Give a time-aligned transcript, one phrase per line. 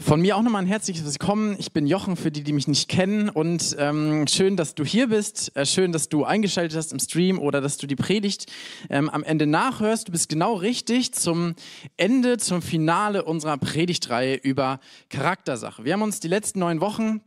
[0.00, 1.56] Von mir auch nochmal ein herzliches Willkommen.
[1.58, 3.28] Ich bin Jochen, für die, die mich nicht kennen.
[3.28, 5.54] Und ähm, schön, dass du hier bist.
[5.56, 8.46] Äh, schön, dass du eingeschaltet hast im Stream oder dass du die Predigt
[8.90, 10.06] ähm, am Ende nachhörst.
[10.06, 11.56] Du bist genau richtig zum
[11.96, 14.78] Ende, zum Finale unserer Predigtreihe über
[15.10, 15.84] Charaktersache.
[15.84, 17.20] Wir haben uns die letzten neun Wochen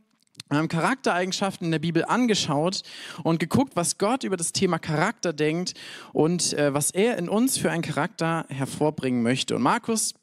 [0.50, 2.82] ähm, Charaktereigenschaften in der Bibel angeschaut
[3.22, 5.74] und geguckt, was Gott über das Thema Charakter denkt
[6.14, 9.56] und äh, was er in uns für einen Charakter hervorbringen möchte.
[9.56, 10.14] Und Markus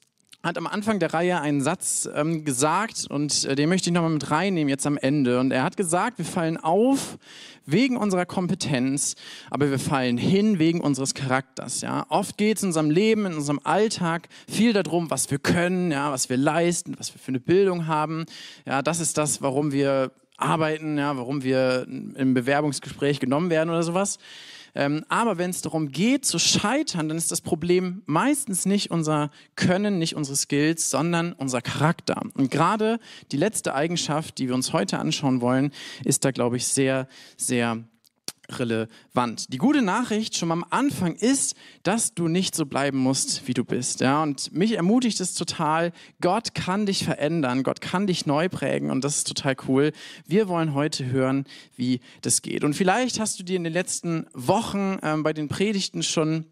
[0.41, 4.11] hat am Anfang der Reihe einen Satz ähm, gesagt und äh, den möchte ich nochmal
[4.11, 5.39] mit reinnehmen jetzt am Ende.
[5.39, 7.17] Und er hat gesagt, wir fallen auf
[7.65, 9.15] wegen unserer Kompetenz,
[9.51, 11.81] aber wir fallen hin wegen unseres Charakters.
[11.81, 12.05] Ja?
[12.07, 16.11] Oft geht es in unserem Leben, in unserem Alltag viel darum, was wir können, ja,
[16.11, 18.25] was wir leisten, was wir für eine Bildung haben.
[18.65, 23.83] Ja, das ist das, warum wir arbeiten, ja, warum wir im Bewerbungsgespräch genommen werden oder
[23.83, 24.19] sowas.
[24.79, 29.29] Ähm, aber wenn es darum geht zu scheitern, dann ist das Problem meistens nicht unser
[29.57, 32.21] Können, nicht unsere Skills, sondern unser Charakter.
[32.35, 33.01] Und gerade
[33.33, 35.73] die letzte Eigenschaft, die wir uns heute anschauen wollen,
[36.05, 37.83] ist da, glaube ich, sehr, sehr
[38.57, 39.53] relevant.
[39.53, 43.63] Die gute Nachricht schon am Anfang ist, dass du nicht so bleiben musst, wie du
[43.63, 43.99] bist.
[43.99, 45.91] Ja, und mich ermutigt es total.
[46.21, 47.63] Gott kann dich verändern.
[47.63, 48.89] Gott kann dich neu prägen.
[48.89, 49.91] Und das ist total cool.
[50.25, 52.63] Wir wollen heute hören, wie das geht.
[52.63, 56.45] Und vielleicht hast du dir in den letzten Wochen ähm, bei den Predigten schon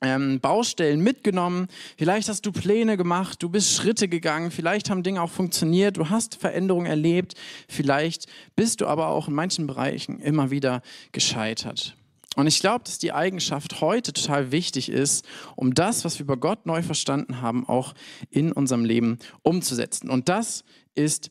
[0.00, 1.68] ähm, Baustellen mitgenommen.
[1.96, 6.10] Vielleicht hast du Pläne gemacht, du bist Schritte gegangen, vielleicht haben Dinge auch funktioniert, du
[6.10, 7.34] hast Veränderungen erlebt,
[7.68, 11.96] vielleicht bist du aber auch in manchen Bereichen immer wieder gescheitert.
[12.36, 16.36] Und ich glaube, dass die Eigenschaft heute total wichtig ist, um das, was wir über
[16.36, 17.94] Gott neu verstanden haben, auch
[18.30, 20.08] in unserem Leben umzusetzen.
[20.08, 20.62] Und das
[20.94, 21.30] ist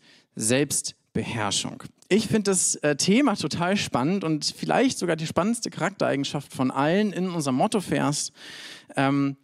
[1.18, 1.84] Selbstbeherrschung.
[2.10, 7.12] Ich finde das äh, Thema total spannend und vielleicht sogar die spannendste Charaktereigenschaft von allen
[7.12, 8.32] in unserem Mottovers.
[8.96, 9.36] Ähm,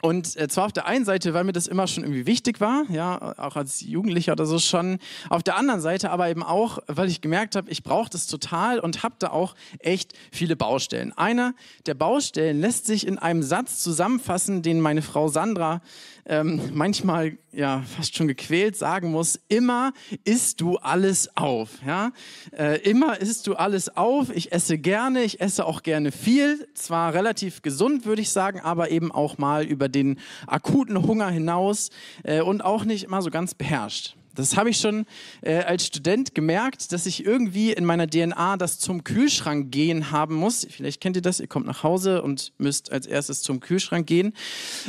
[0.00, 2.84] und äh, zwar auf der einen Seite, weil mir das immer schon irgendwie wichtig war,
[2.88, 4.98] ja, auch als Jugendlicher oder so schon.
[5.28, 8.78] Auf der anderen Seite aber eben auch, weil ich gemerkt habe, ich brauche das total
[8.78, 11.12] und habe da auch echt viele Baustellen.
[11.16, 11.54] Einer
[11.86, 15.82] der Baustellen lässt sich in einem Satz zusammenfassen, den meine Frau Sandra
[16.28, 19.92] ähm, manchmal ja fast schon gequält sagen muss: Immer
[20.24, 22.12] isst du alles auf, ja.
[22.56, 24.30] Äh, immer isst du alles auf.
[24.30, 26.68] Ich esse gerne, ich esse auch gerne viel.
[26.74, 31.90] Zwar relativ gesund, würde ich sagen, aber eben auch mal über den akuten Hunger hinaus
[32.22, 34.14] äh, und auch nicht immer so ganz beherrscht.
[34.38, 35.04] Das habe ich schon
[35.40, 40.36] äh, als Student gemerkt, dass ich irgendwie in meiner DNA das zum Kühlschrank gehen haben
[40.36, 40.64] muss.
[40.70, 44.32] Vielleicht kennt ihr das, ihr kommt nach Hause und müsst als erstes zum Kühlschrank gehen.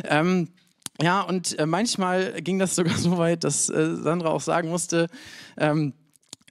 [0.03, 0.49] Ähm,
[1.01, 5.07] ja, und äh, manchmal ging das sogar so weit, dass äh, Sandra auch sagen musste,
[5.57, 5.93] ähm,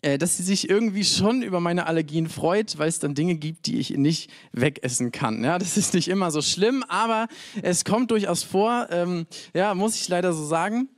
[0.02, 3.66] äh, dass sie sich irgendwie schon über meine Allergien freut, weil es dann Dinge gibt,
[3.66, 5.42] die ich nicht wegessen kann.
[5.44, 7.28] Ja, das ist nicht immer so schlimm, aber
[7.62, 8.88] es kommt durchaus vor.
[8.90, 10.88] Ähm, ja, muss ich leider so sagen.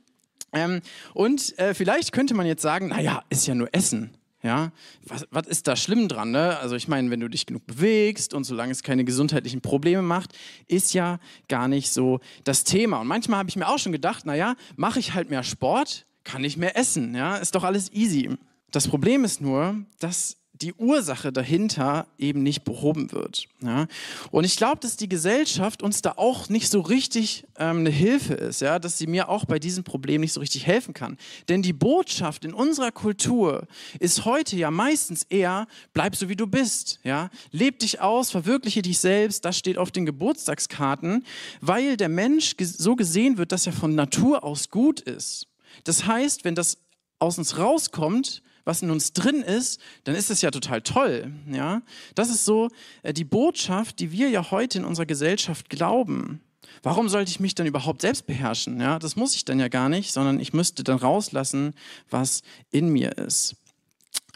[0.53, 0.81] Ähm,
[1.13, 4.11] und äh, vielleicht könnte man jetzt sagen, naja, ist ja nur Essen.
[4.43, 4.71] Ja,
[5.05, 6.31] was, was ist da schlimm dran?
[6.31, 6.57] Ne?
[6.57, 10.35] Also ich meine, wenn du dich genug bewegst und solange es keine gesundheitlichen Probleme macht,
[10.67, 13.01] ist ja gar nicht so das Thema.
[13.01, 16.43] Und manchmal habe ich mir auch schon gedacht, naja, mache ich halt mehr Sport, kann
[16.43, 17.13] ich mehr essen.
[17.13, 18.31] Ja, ist doch alles easy.
[18.71, 23.47] Das Problem ist nur, dass die Ursache dahinter eben nicht behoben wird.
[23.61, 23.87] Ja?
[24.31, 28.33] Und ich glaube, dass die Gesellschaft uns da auch nicht so richtig ähm, eine Hilfe
[28.33, 28.79] ist, ja?
[28.79, 31.17] dass sie mir auch bei diesem Problem nicht so richtig helfen kann.
[31.49, 33.67] Denn die Botschaft in unserer Kultur
[33.99, 36.99] ist heute ja meistens eher, bleib so wie du bist.
[37.03, 37.29] Ja?
[37.51, 41.25] Leb dich aus, verwirkliche dich selbst, das steht auf den Geburtstagskarten,
[41.59, 45.47] weil der Mensch so gesehen wird, dass er von Natur aus gut ist.
[45.83, 46.77] Das heißt, wenn das
[47.19, 51.31] aus uns rauskommt, was in uns drin ist, dann ist es ja total toll.
[51.51, 51.81] Ja?
[52.15, 52.69] Das ist so
[53.03, 56.41] äh, die Botschaft, die wir ja heute in unserer Gesellschaft glauben.
[56.83, 58.79] Warum sollte ich mich dann überhaupt selbst beherrschen?
[58.79, 61.73] Ja, das muss ich dann ja gar nicht, sondern ich müsste dann rauslassen,
[62.09, 63.55] was in mir ist.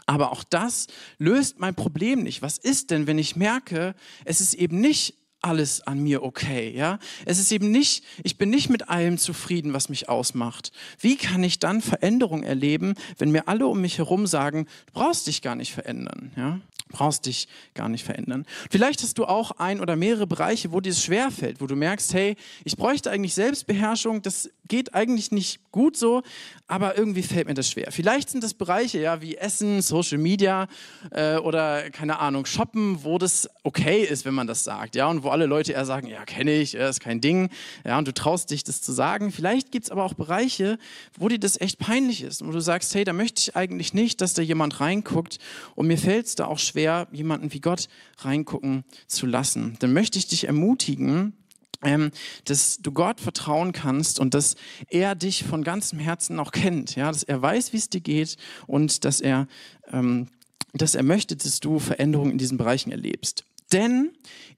[0.06, 0.86] Aber auch das
[1.18, 2.42] löst mein Problem nicht.
[2.42, 3.94] Was ist denn, wenn ich merke,
[4.24, 5.14] es ist eben nicht
[5.46, 6.98] alles an mir okay, ja?
[7.24, 10.72] Es ist eben nicht, ich bin nicht mit allem zufrieden, was mich ausmacht.
[10.98, 15.26] Wie kann ich dann Veränderung erleben, wenn mir alle um mich herum sagen, du brauchst
[15.28, 16.60] dich gar nicht verändern, ja?
[16.88, 18.46] brauchst dich gar nicht verändern.
[18.70, 22.14] Vielleicht hast du auch ein oder mehrere Bereiche, wo dir es schwerfällt, wo du merkst,
[22.14, 26.22] hey, ich bräuchte eigentlich Selbstbeherrschung, das geht eigentlich nicht gut so,
[26.66, 27.88] aber irgendwie fällt mir das schwer.
[27.90, 30.68] Vielleicht sind das Bereiche, ja, wie Essen, Social Media
[31.10, 35.22] äh, oder keine Ahnung, Shoppen, wo das okay ist, wenn man das sagt, ja, und
[35.22, 37.50] wo alle Leute eher sagen, ja, kenne ich, ja, ist kein Ding,
[37.84, 39.30] ja, und du traust dich, das zu sagen.
[39.32, 40.78] Vielleicht gibt es aber auch Bereiche,
[41.18, 43.94] wo dir das echt peinlich ist und wo du sagst, hey, da möchte ich eigentlich
[43.94, 45.38] nicht, dass da jemand reinguckt
[45.74, 49.76] und mir fällt es da auch schwer, jemanden wie Gott reingucken zu lassen.
[49.80, 51.34] Dann möchte ich dich ermutigen,
[51.82, 52.10] ähm,
[52.44, 54.56] dass du Gott vertrauen kannst und dass
[54.88, 58.36] er dich von ganzem Herzen auch kennt, ja, dass er weiß, wie es dir geht
[58.66, 59.46] und dass er,
[59.90, 60.28] ähm,
[60.72, 63.44] dass er möchte, dass du Veränderungen in diesen Bereichen erlebst.
[63.72, 64.12] Denn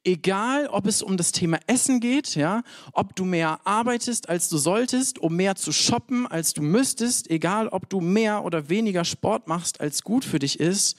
[0.04, 2.62] egal, ob es um das Thema Essen geht, ja,
[2.92, 7.68] ob du mehr arbeitest, als du solltest, um mehr zu shoppen, als du müsstest, egal,
[7.68, 10.96] ob du mehr oder weniger Sport machst, als gut für dich ist,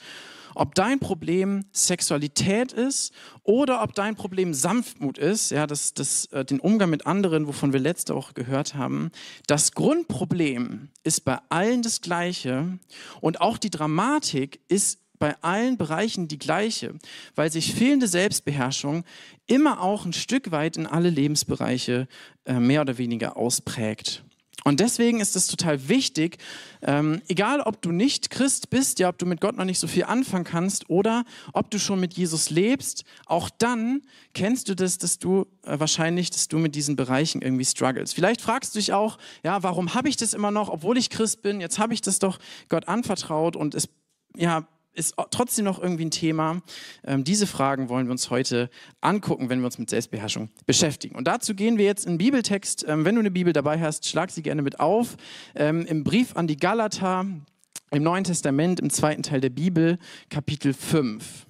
[0.60, 3.14] ob dein Problem Sexualität ist
[3.44, 7.72] oder ob dein Problem Sanftmut ist, ja, das, das, äh, den Umgang mit anderen, wovon
[7.72, 9.12] wir letzte Woche gehört haben,
[9.48, 12.78] das Grundproblem ist bei allen das gleiche
[13.22, 16.94] und auch die Dramatik ist bei allen Bereichen die gleiche,
[17.36, 19.06] weil sich fehlende Selbstbeherrschung
[19.48, 22.08] immer auch ein Stück weit in alle Lebensbereiche
[22.46, 24.24] äh, mehr oder weniger ausprägt.
[24.64, 26.38] Und deswegen ist es total wichtig,
[26.82, 29.88] ähm, egal ob du nicht Christ bist, ja, ob du mit Gott noch nicht so
[29.88, 31.24] viel anfangen kannst oder
[31.54, 34.02] ob du schon mit Jesus lebst, auch dann
[34.34, 38.14] kennst du das, dass du äh, wahrscheinlich, dass du mit diesen Bereichen irgendwie struggles.
[38.14, 41.42] Vielleicht fragst du dich auch, ja, warum habe ich das immer noch, obwohl ich Christ
[41.42, 41.62] bin?
[41.62, 43.90] Jetzt habe ich das doch Gott anvertraut und es
[44.36, 46.62] ja, ist trotzdem noch irgendwie ein Thema.
[47.06, 48.70] Ähm, diese Fragen wollen wir uns heute
[49.02, 51.16] angucken, wenn wir uns mit Selbstbeherrschung beschäftigen.
[51.16, 52.86] Und dazu gehen wir jetzt in den Bibeltext.
[52.88, 55.16] Ähm, wenn du eine Bibel dabei hast, schlag sie gerne mit auf.
[55.56, 57.26] Ähm, Im Brief an die Galater,
[57.92, 59.98] im Neuen Testament, im zweiten Teil der Bibel,
[60.30, 61.49] Kapitel 5.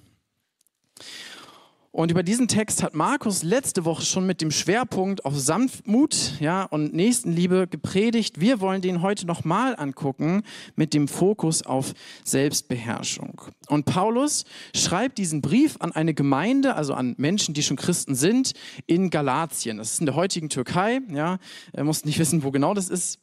[1.92, 6.62] Und über diesen Text hat Markus letzte Woche schon mit dem Schwerpunkt auf Sanftmut ja,
[6.62, 8.38] und Nächstenliebe gepredigt.
[8.38, 10.44] Wir wollen den heute nochmal angucken
[10.76, 11.92] mit dem Fokus auf
[12.24, 13.40] Selbstbeherrschung.
[13.66, 18.52] Und Paulus schreibt diesen Brief an eine Gemeinde, also an Menschen, die schon Christen sind,
[18.86, 19.78] in Galatien.
[19.78, 21.00] Das ist in der heutigen Türkei.
[21.10, 21.38] Ja,
[21.72, 23.18] er muss nicht wissen, wo genau das ist.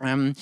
[0.00, 0.34] Ähm,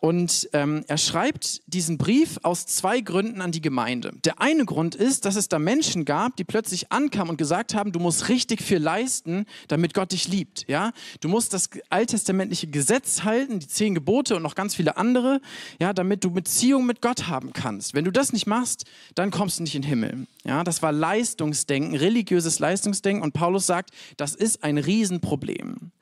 [0.00, 4.12] und ähm, er schreibt diesen Brief aus zwei Gründen an die Gemeinde.
[4.24, 7.92] Der eine Grund ist, dass es da Menschen gab, die plötzlich ankamen und gesagt haben,
[7.92, 10.64] du musst richtig viel leisten, damit Gott dich liebt.
[10.68, 15.42] Ja, du musst das alttestamentliche Gesetz halten, die zehn Gebote und noch ganz viele andere,
[15.78, 17.92] ja, damit du Beziehung mit Gott haben kannst.
[17.92, 20.26] Wenn du das nicht machst, dann kommst du nicht in den Himmel.
[20.44, 23.22] Ja, das war Leistungsdenken, religiöses Leistungsdenken.
[23.22, 25.92] Und Paulus sagt, das ist ein Riesenproblem.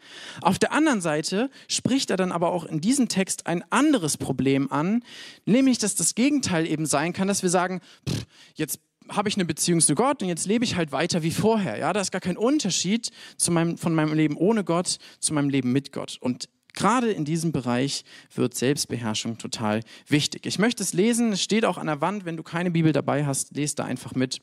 [0.41, 3.88] Auf der anderen Seite spricht er dann aber auch in diesem Text ein anderes
[4.19, 5.03] Problem an,
[5.45, 9.45] nämlich, dass das Gegenteil eben sein kann, dass wir sagen, pff, jetzt habe ich eine
[9.45, 11.79] Beziehung zu Gott und jetzt lebe ich halt weiter wie vorher.
[11.79, 15.49] Ja, da ist gar kein Unterschied zu meinem, von meinem Leben ohne Gott zu meinem
[15.49, 16.19] Leben mit Gott.
[16.21, 18.05] Und gerade in diesem Bereich
[18.35, 20.47] wird Selbstbeherrschung total wichtig.
[20.47, 23.25] Ich möchte es lesen, es steht auch an der Wand, wenn du keine Bibel dabei
[23.25, 24.41] hast, lest da einfach mit.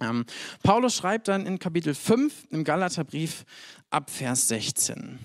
[0.00, 0.24] Ähm,
[0.62, 3.44] Paulus schreibt dann in Kapitel 5 im Galaterbrief
[3.90, 5.18] ab Vers 16.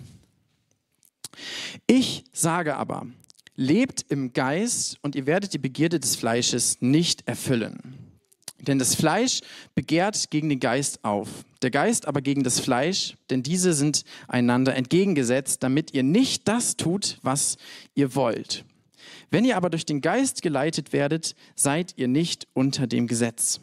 [1.88, 3.08] Ich sage aber,
[3.62, 7.96] lebt im Geist und ihr werdet die Begierde des Fleisches nicht erfüllen.
[8.60, 9.42] Denn das Fleisch
[9.76, 11.30] begehrt gegen den Geist auf,
[11.62, 16.76] der Geist aber gegen das Fleisch, denn diese sind einander entgegengesetzt, damit ihr nicht das
[16.76, 17.58] tut, was
[17.96, 18.66] ihr wollt.
[19.30, 23.62] Wenn ihr aber durch den Geist geleitet werdet, seid ihr nicht unter dem Gesetz.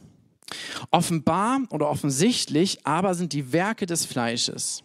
[0.90, 4.82] Offenbar oder offensichtlich aber sind die Werke des Fleisches.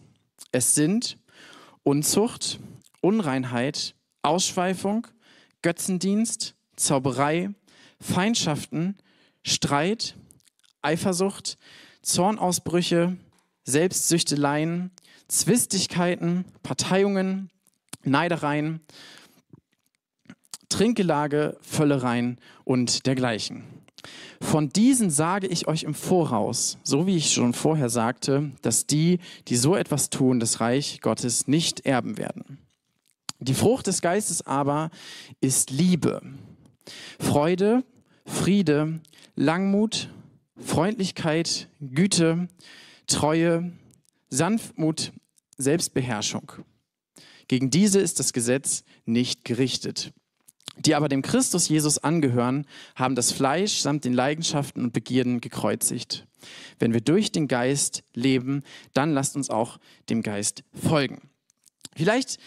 [0.52, 1.18] Es sind
[1.82, 2.58] Unzucht,
[3.00, 3.93] Unreinheit,
[4.24, 5.06] Ausschweifung,
[5.62, 7.50] Götzendienst, Zauberei,
[8.00, 8.96] Feindschaften,
[9.42, 10.16] Streit,
[10.82, 11.58] Eifersucht,
[12.02, 13.16] Zornausbrüche,
[13.64, 14.90] Selbstsüchteleien,
[15.28, 17.50] Zwistigkeiten, Parteiungen,
[18.02, 18.80] Neidereien,
[20.68, 23.64] Trinkgelage, Völlereien und dergleichen.
[24.40, 29.18] Von diesen sage ich euch im Voraus, so wie ich schon vorher sagte, dass die,
[29.48, 32.63] die so etwas tun, das Reich Gottes nicht erben werden.
[33.44, 34.90] Die Frucht des Geistes aber
[35.40, 36.22] ist Liebe,
[37.18, 37.84] Freude,
[38.24, 39.00] Friede,
[39.36, 40.08] Langmut,
[40.56, 42.48] Freundlichkeit, Güte,
[43.06, 43.72] Treue,
[44.30, 45.12] Sanftmut,
[45.58, 46.52] Selbstbeherrschung.
[47.46, 50.12] Gegen diese ist das Gesetz nicht gerichtet
[50.76, 56.26] die aber dem Christus Jesus angehören, haben das Fleisch samt den Leidenschaften und Begierden gekreuzigt.
[56.78, 59.78] Wenn wir durch den Geist leben, dann lasst uns auch
[60.10, 61.30] dem Geist folgen.
[61.96, 62.38] Vielleicht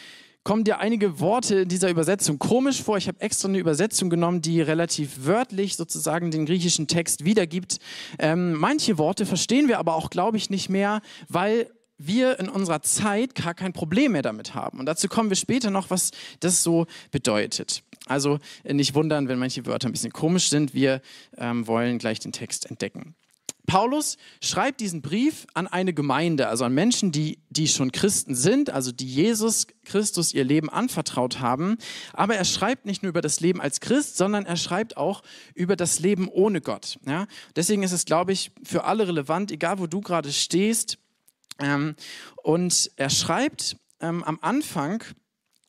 [0.48, 2.96] kommen dir einige Worte in dieser Übersetzung komisch vor.
[2.96, 7.80] Ich habe extra eine Übersetzung genommen, die relativ wörtlich sozusagen den griechischen Text wiedergibt.
[8.18, 12.82] Ähm, manche Worte verstehen wir aber auch, glaube ich, nicht mehr, weil wir in unserer
[12.82, 14.80] Zeit gar kein Problem mehr damit haben.
[14.80, 17.84] Und dazu kommen wir später noch, was das so bedeutet.
[18.06, 20.74] Also nicht wundern, wenn manche Wörter ein bisschen komisch sind.
[20.74, 21.02] Wir
[21.38, 23.16] ähm, wollen gleich den Text entdecken.
[23.68, 28.72] Paulus schreibt diesen Brief an eine Gemeinde, also an Menschen, die, die schon Christen sind,
[28.72, 31.78] also die Jesus Christus ihr Leben anvertraut haben.
[32.14, 35.22] Aber er schreibt nicht nur über das Leben als Christ, sondern er schreibt auch
[35.54, 36.98] über das Leben ohne Gott.
[37.06, 37.28] Ja?
[37.56, 40.98] Deswegen ist es, glaube ich, für alle relevant, egal wo du gerade stehst,
[41.60, 41.96] Ähm,
[42.44, 45.04] und er schreibt ähm, am Anfang,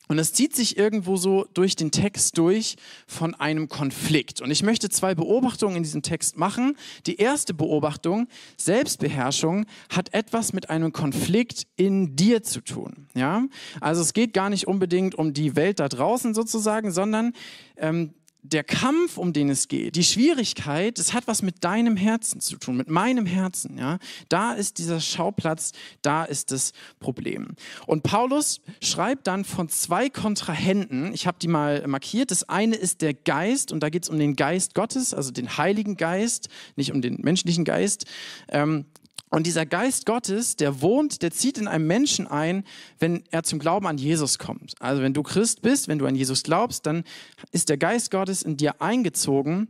[0.08, 4.40] und es zieht sich irgendwo so durch den Text durch von einem Konflikt.
[4.40, 6.76] Und ich möchte zwei Beobachtungen in diesem Text machen.
[7.06, 13.06] Die erste Beobachtung, Selbstbeherrschung, hat etwas mit einem Konflikt in dir zu tun.
[13.14, 13.44] Ja?
[13.80, 17.34] Also es geht gar nicht unbedingt um die Welt da draußen sozusagen, sondern
[17.76, 22.40] ähm, der Kampf, um den es geht, die Schwierigkeit, das hat was mit deinem Herzen
[22.40, 23.76] zu tun, mit meinem Herzen.
[23.76, 23.98] Ja?
[24.28, 27.48] Da ist dieser Schauplatz, da ist das Problem.
[27.86, 32.30] Und Paulus schreibt dann von zwei Kontrahenten, ich habe die mal markiert.
[32.30, 35.58] Das eine ist der Geist, und da geht es um den Geist Gottes, also den
[35.58, 38.06] Heiligen Geist, nicht um den menschlichen Geist.
[38.48, 38.86] Ähm,
[39.30, 42.64] und dieser Geist Gottes, der wohnt, der zieht in einem Menschen ein,
[42.98, 44.74] wenn er zum Glauben an Jesus kommt.
[44.80, 47.04] Also wenn du Christ bist, wenn du an Jesus glaubst, dann
[47.52, 49.68] ist der Geist Gottes in dir eingezogen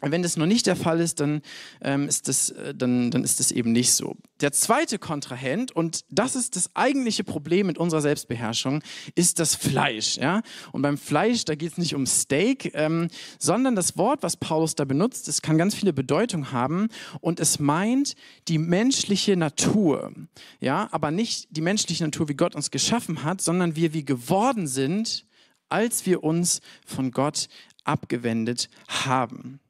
[0.00, 1.42] wenn das noch nicht der Fall ist, dann,
[1.82, 4.16] ähm, ist das, äh, dann, dann ist das eben nicht so.
[4.40, 8.82] Der zweite Kontrahent, und das ist das eigentliche Problem mit unserer Selbstbeherrschung,
[9.14, 10.16] ist das Fleisch.
[10.16, 10.42] Ja?
[10.72, 14.74] Und beim Fleisch, da geht es nicht um Steak, ähm, sondern das Wort, was Paulus
[14.74, 16.88] da benutzt, das kann ganz viele Bedeutungen haben
[17.20, 18.14] und es meint
[18.48, 20.12] die menschliche Natur.
[20.60, 20.88] Ja?
[20.92, 25.26] Aber nicht die menschliche Natur, wie Gott uns geschaffen hat, sondern wir wie geworden sind,
[25.68, 27.48] als wir uns von Gott
[27.84, 29.60] abgewendet haben.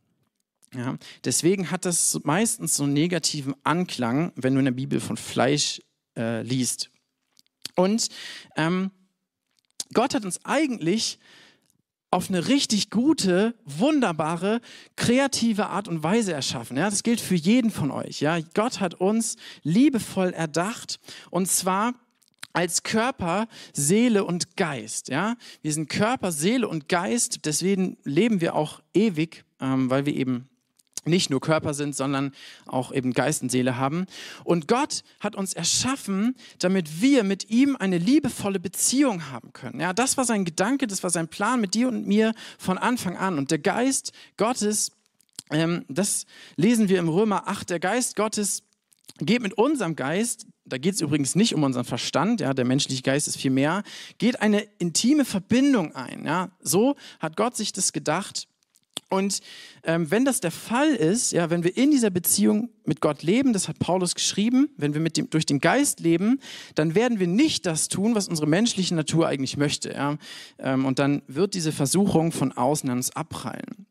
[0.75, 5.17] Ja, deswegen hat das meistens so einen negativen Anklang, wenn du in der Bibel von
[5.17, 5.81] Fleisch
[6.17, 6.91] äh, liest.
[7.75, 8.09] Und
[8.57, 8.91] ähm,
[9.93, 11.19] Gott hat uns eigentlich
[12.13, 14.61] auf eine richtig gute, wunderbare,
[14.97, 16.77] kreative Art und Weise erschaffen.
[16.77, 18.21] Ja, das gilt für jeden von euch.
[18.21, 20.99] Ja, Gott hat uns liebevoll erdacht
[21.31, 21.95] und zwar
[22.53, 25.09] als Körper, Seele und Geist.
[25.09, 27.41] Ja, wir sind Körper, Seele und Geist.
[27.45, 30.50] Deswegen leben wir auch ewig, ähm, weil wir eben
[31.05, 32.33] nicht nur Körper sind, sondern
[32.67, 34.07] auch eben Geist und Seele haben.
[34.45, 39.81] Und Gott hat uns erschaffen, damit wir mit ihm eine liebevolle Beziehung haben können.
[39.81, 43.17] Ja, das war sein Gedanke, das war sein Plan mit dir und mir von Anfang
[43.17, 43.39] an.
[43.39, 44.93] Und der Geist Gottes,
[45.51, 46.27] ähm, das
[46.57, 48.63] lesen wir im Römer 8, der Geist Gottes
[49.19, 53.03] geht mit unserem Geist, da geht es übrigens nicht um unseren Verstand, ja, der menschliche
[53.03, 53.83] Geist ist viel mehr,
[54.19, 56.25] geht eine intime Verbindung ein.
[56.25, 56.51] Ja.
[56.61, 58.47] So hat Gott sich das gedacht
[59.11, 59.41] und
[59.83, 63.53] ähm, wenn das der Fall ist, ja, wenn wir in dieser Beziehung mit Gott leben,
[63.53, 66.41] das hat Paulus geschrieben, wenn wir mit dem, durch den Geist leben,
[66.77, 69.93] dann werden wir nicht das tun, was unsere menschliche Natur eigentlich möchte.
[69.93, 70.17] Ja?
[70.59, 73.87] Ähm, und dann wird diese Versuchung von außen an uns abprallen.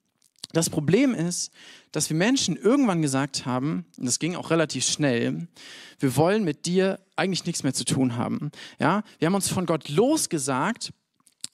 [0.54, 1.52] Das Problem ist,
[1.92, 5.48] dass wir Menschen irgendwann gesagt haben, und das ging auch relativ schnell,
[6.00, 8.52] wir wollen mit dir eigentlich nichts mehr zu tun haben.
[8.80, 9.04] Ja?
[9.20, 10.94] Wir haben uns von Gott losgesagt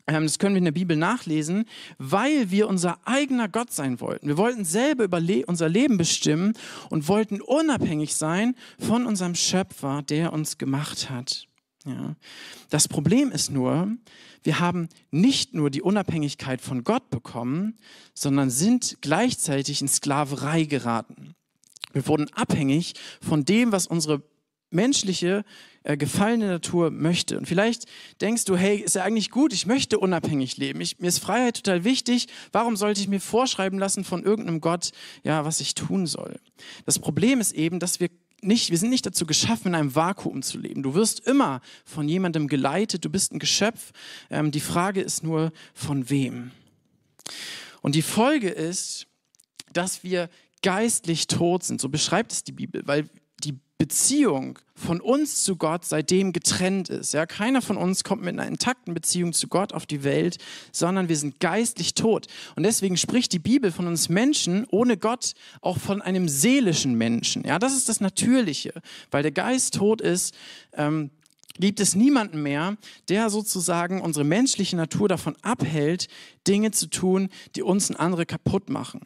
[0.05, 1.65] das können wir in der Bibel nachlesen,
[1.97, 4.27] weil wir unser eigener Gott sein wollten.
[4.27, 6.53] Wir wollten selber über unser Leben bestimmen
[6.89, 11.47] und wollten unabhängig sein von unserem Schöpfer, der uns gemacht hat.
[11.85, 12.15] Ja.
[12.69, 13.89] Das Problem ist nur,
[14.43, 17.77] wir haben nicht nur die Unabhängigkeit von Gott bekommen,
[18.13, 21.35] sondern sind gleichzeitig in Sklaverei geraten.
[21.93, 24.21] Wir wurden abhängig von dem, was unsere
[24.69, 25.45] menschliche
[25.85, 27.37] äh, gefallene Natur möchte.
[27.37, 27.85] Und vielleicht
[28.19, 30.81] denkst du, hey, ist ja eigentlich gut, ich möchte unabhängig leben.
[30.81, 32.25] Ich, mir ist Freiheit total wichtig.
[32.51, 34.91] Warum sollte ich mir vorschreiben lassen von irgendeinem Gott,
[35.23, 36.39] ja, was ich tun soll?
[36.85, 38.09] Das Problem ist eben, dass wir
[38.41, 40.81] nicht, wir sind nicht dazu geschaffen, in einem Vakuum zu leben.
[40.81, 43.91] Du wirst immer von jemandem geleitet, du bist ein Geschöpf.
[44.31, 46.49] Ähm, die Frage ist nur, von wem?
[47.81, 49.05] Und die Folge ist,
[49.71, 50.29] dass wir
[50.63, 51.79] geistlich tot sind.
[51.79, 53.07] So beschreibt es die Bibel, weil
[53.77, 57.13] Beziehung von uns zu Gott seitdem getrennt ist.
[57.13, 60.37] Ja, keiner von uns kommt mit einer intakten Beziehung zu Gott auf die Welt,
[60.71, 62.27] sondern wir sind geistlich tot.
[62.55, 67.43] Und deswegen spricht die Bibel von uns Menschen ohne Gott auch von einem seelischen Menschen.
[67.45, 68.73] Ja, das ist das Natürliche,
[69.11, 70.33] weil der Geist tot ist.
[70.73, 71.09] Ähm,
[71.57, 72.77] gibt es niemanden mehr,
[73.07, 76.07] der sozusagen unsere menschliche Natur davon abhält,
[76.47, 79.01] Dinge zu tun, die uns und andere kaputt machen.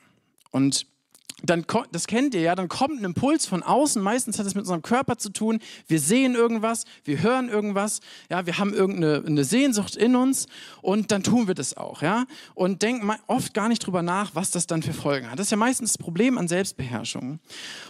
[0.52, 0.88] Und
[1.43, 4.63] dann, das kennt ihr ja, dann kommt ein Impuls von außen, meistens hat es mit
[4.63, 9.96] unserem Körper zu tun, wir sehen irgendwas, wir hören irgendwas, ja, wir haben irgendeine Sehnsucht
[9.96, 10.48] in uns
[10.81, 14.51] und dann tun wir das auch, ja, und denken oft gar nicht drüber nach, was
[14.51, 15.39] das dann für Folgen hat.
[15.39, 17.39] Das ist ja meistens das Problem an Selbstbeherrschung.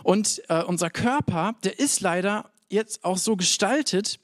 [0.04, 4.20] Und äh, unser Körper, der ist leider jetzt auch so gestaltet,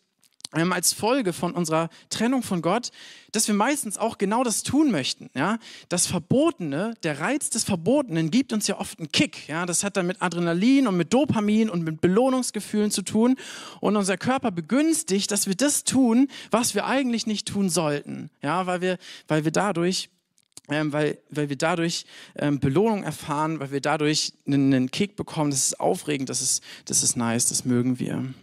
[0.55, 2.91] als Folge von unserer Trennung von Gott,
[3.31, 5.29] dass wir meistens auch genau das tun möchten.
[5.35, 5.59] Ja?
[5.89, 9.47] Das Verbotene, der Reiz des Verbotenen gibt uns ja oft einen Kick.
[9.47, 9.65] Ja?
[9.65, 13.35] Das hat dann mit Adrenalin und mit Dopamin und mit Belohnungsgefühlen zu tun.
[13.81, 18.29] Und unser Körper begünstigt, dass wir das tun, was wir eigentlich nicht tun sollten.
[18.41, 18.65] Ja?
[18.65, 18.97] Weil, wir,
[19.27, 20.09] weil wir dadurch
[20.67, 22.05] ähm, weil, weil wir dadurch
[22.37, 25.51] ähm, Belohnung erfahren, weil wir dadurch einen, einen Kick bekommen.
[25.51, 28.33] Das ist aufregend, das ist, das ist nice, das mögen wir.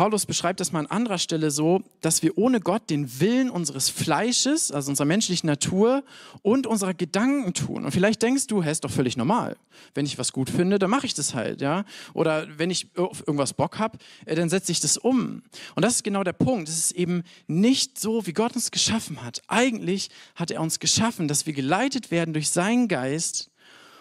[0.00, 3.90] Paulus beschreibt das mal an anderer Stelle so, dass wir ohne Gott den Willen unseres
[3.90, 6.04] Fleisches, also unserer menschlichen Natur
[6.40, 7.84] und unserer Gedanken tun.
[7.84, 9.58] Und vielleicht denkst du, hey, ist doch völlig normal.
[9.92, 11.84] Wenn ich was gut finde, dann mache ich das halt, ja.
[12.14, 15.42] Oder wenn ich auf irgendwas Bock habe, äh, dann setze ich das um.
[15.74, 16.70] Und das ist genau der Punkt.
[16.70, 19.42] Es ist eben nicht so, wie Gott uns geschaffen hat.
[19.48, 23.49] Eigentlich hat er uns geschaffen, dass wir geleitet werden durch seinen Geist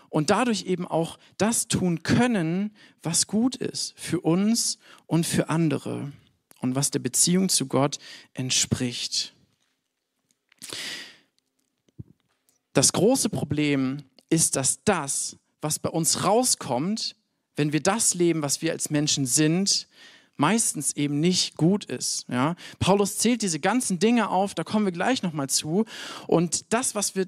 [0.09, 6.11] und dadurch eben auch das tun können, was gut ist für uns und für andere
[6.59, 7.99] und was der Beziehung zu Gott
[8.33, 9.33] entspricht.
[12.73, 17.15] Das große Problem ist, dass das, was bei uns rauskommt,
[17.55, 19.87] wenn wir das leben, was wir als Menschen sind,
[20.37, 22.25] meistens eben nicht gut ist.
[22.29, 22.55] Ja?
[22.79, 25.83] Paulus zählt diese ganzen Dinge auf, da kommen wir gleich nochmal zu.
[26.27, 27.27] Und das, was wir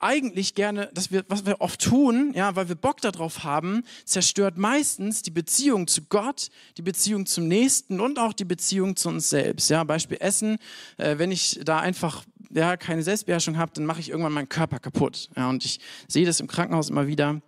[0.00, 4.56] eigentlich gerne, dass wir, was wir oft tun, ja, weil wir Bock darauf haben, zerstört
[4.56, 9.30] meistens die Beziehung zu Gott, die Beziehung zum Nächsten und auch die Beziehung zu uns
[9.30, 9.70] selbst.
[9.70, 10.58] Ja, Beispiel Essen.
[10.96, 14.78] Äh, wenn ich da einfach ja, keine Selbstbeherrschung habe, dann mache ich irgendwann meinen Körper
[14.78, 15.30] kaputt.
[15.36, 17.40] Ja, und ich sehe das im Krankenhaus immer wieder,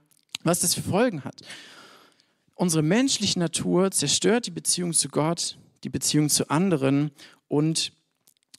[0.43, 1.41] was das für Folgen hat.
[2.55, 7.11] Unsere menschliche Natur zerstört die Beziehung zu Gott, die Beziehung zu anderen
[7.49, 7.93] und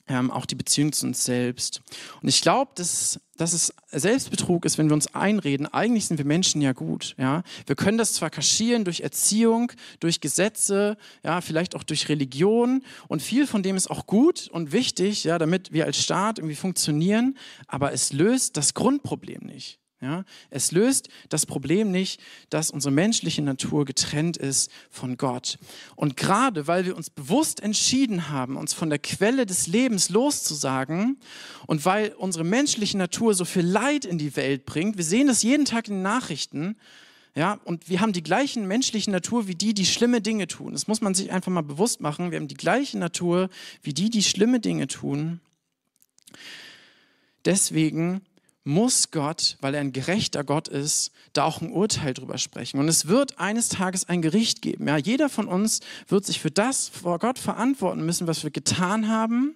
[0.08, 1.82] ähm, auch die Beziehung zu uns selbst.
[2.22, 6.26] Und ich glaube, dass, dass es Selbstbetrug ist, wenn wir uns einreden, eigentlich sind wir
[6.26, 7.16] Menschen ja gut.
[7.18, 7.44] Ja?
[7.66, 13.22] Wir können das zwar kaschieren durch Erziehung, durch Gesetze, ja, vielleicht auch durch Religion und
[13.22, 17.38] viel von dem ist auch gut und wichtig, ja, damit wir als Staat irgendwie funktionieren,
[17.68, 19.81] aber es löst das Grundproblem nicht.
[20.02, 25.60] Ja, es löst das Problem nicht, dass unsere menschliche Natur getrennt ist von Gott.
[25.96, 31.20] Und gerade weil wir uns bewusst entschieden haben, uns von der Quelle des Lebens loszusagen
[31.68, 35.44] und weil unsere menschliche Natur so viel Leid in die Welt bringt, wir sehen das
[35.44, 36.78] jeden Tag in den Nachrichten,
[37.36, 40.74] ja, und wir haben die gleichen menschliche Natur wie die, die schlimme Dinge tun.
[40.74, 42.32] Das muss man sich einfach mal bewusst machen.
[42.32, 43.50] Wir haben die gleiche Natur
[43.84, 45.40] wie die, die schlimme Dinge tun.
[47.46, 48.22] Deswegen
[48.64, 52.80] muss Gott, weil er ein gerechter Gott ist, da auch ein Urteil drüber sprechen.
[52.80, 54.88] Und es wird eines Tages ein Gericht geben.
[54.88, 59.08] Ja, jeder von uns wird sich für das vor Gott verantworten müssen, was wir getan
[59.08, 59.56] haben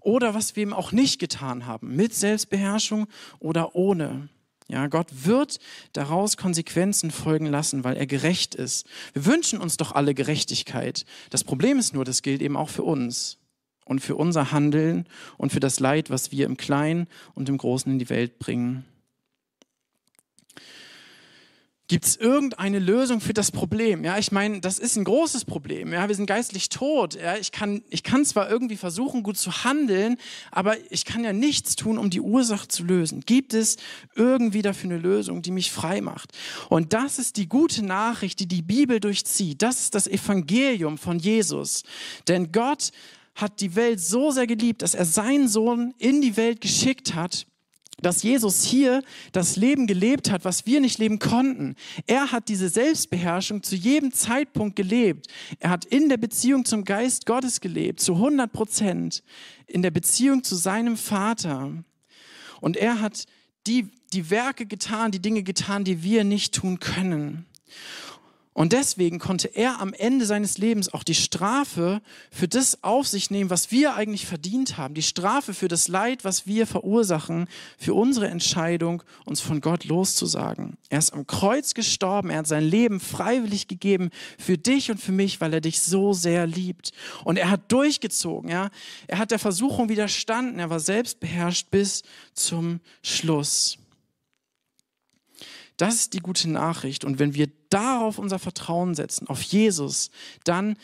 [0.00, 3.06] oder was wir eben auch nicht getan haben, mit Selbstbeherrschung
[3.38, 4.28] oder ohne.
[4.66, 5.58] Ja, Gott wird
[5.92, 8.86] daraus Konsequenzen folgen lassen, weil er gerecht ist.
[9.12, 11.04] Wir wünschen uns doch alle Gerechtigkeit.
[11.30, 13.38] Das Problem ist nur, das gilt eben auch für uns
[13.84, 17.90] und für unser Handeln und für das Leid, was wir im Kleinen und im Großen
[17.92, 18.84] in die Welt bringen.
[21.86, 24.04] Gibt es irgendeine Lösung für das Problem?
[24.04, 25.92] Ja, ich meine, das ist ein großes Problem.
[25.92, 27.14] Ja, wir sind geistlich tot.
[27.14, 30.16] Ja, ich kann, ich kann zwar irgendwie versuchen, gut zu handeln,
[30.50, 33.20] aber ich kann ja nichts tun, um die Ursache zu lösen.
[33.20, 33.76] Gibt es
[34.14, 36.32] irgendwie dafür eine Lösung, die mich frei macht?
[36.70, 39.60] Und das ist die gute Nachricht, die die Bibel durchzieht.
[39.60, 41.82] Das ist das Evangelium von Jesus.
[42.28, 42.92] Denn Gott
[43.34, 47.46] hat die Welt so sehr geliebt, dass er seinen Sohn in die Welt geschickt hat,
[48.00, 51.74] dass Jesus hier das Leben gelebt hat, was wir nicht leben konnten.
[52.06, 55.28] Er hat diese Selbstbeherrschung zu jedem Zeitpunkt gelebt.
[55.58, 59.22] Er hat in der Beziehung zum Geist Gottes gelebt, zu 100 Prozent,
[59.66, 61.72] in der Beziehung zu seinem Vater.
[62.60, 63.26] Und er hat
[63.66, 67.46] die, die Werke getan, die Dinge getan, die wir nicht tun können.
[68.54, 73.28] Und deswegen konnte er am Ende seines Lebens auch die Strafe für das auf sich
[73.28, 74.94] nehmen, was wir eigentlich verdient haben.
[74.94, 80.76] Die Strafe für das Leid, was wir verursachen, für unsere Entscheidung, uns von Gott loszusagen.
[80.88, 82.30] Er ist am Kreuz gestorben.
[82.30, 86.12] Er hat sein Leben freiwillig gegeben für dich und für mich, weil er dich so
[86.12, 86.92] sehr liebt.
[87.24, 88.50] Und er hat durchgezogen.
[88.50, 88.70] Ja?
[89.08, 90.60] Er hat der Versuchung widerstanden.
[90.60, 93.78] Er war selbst beherrscht bis zum Schluss.
[95.76, 97.04] Das ist die gute Nachricht.
[97.04, 100.10] Und wenn wir darauf unser Vertrauen setzen, auf Jesus,
[100.44, 100.76] dann,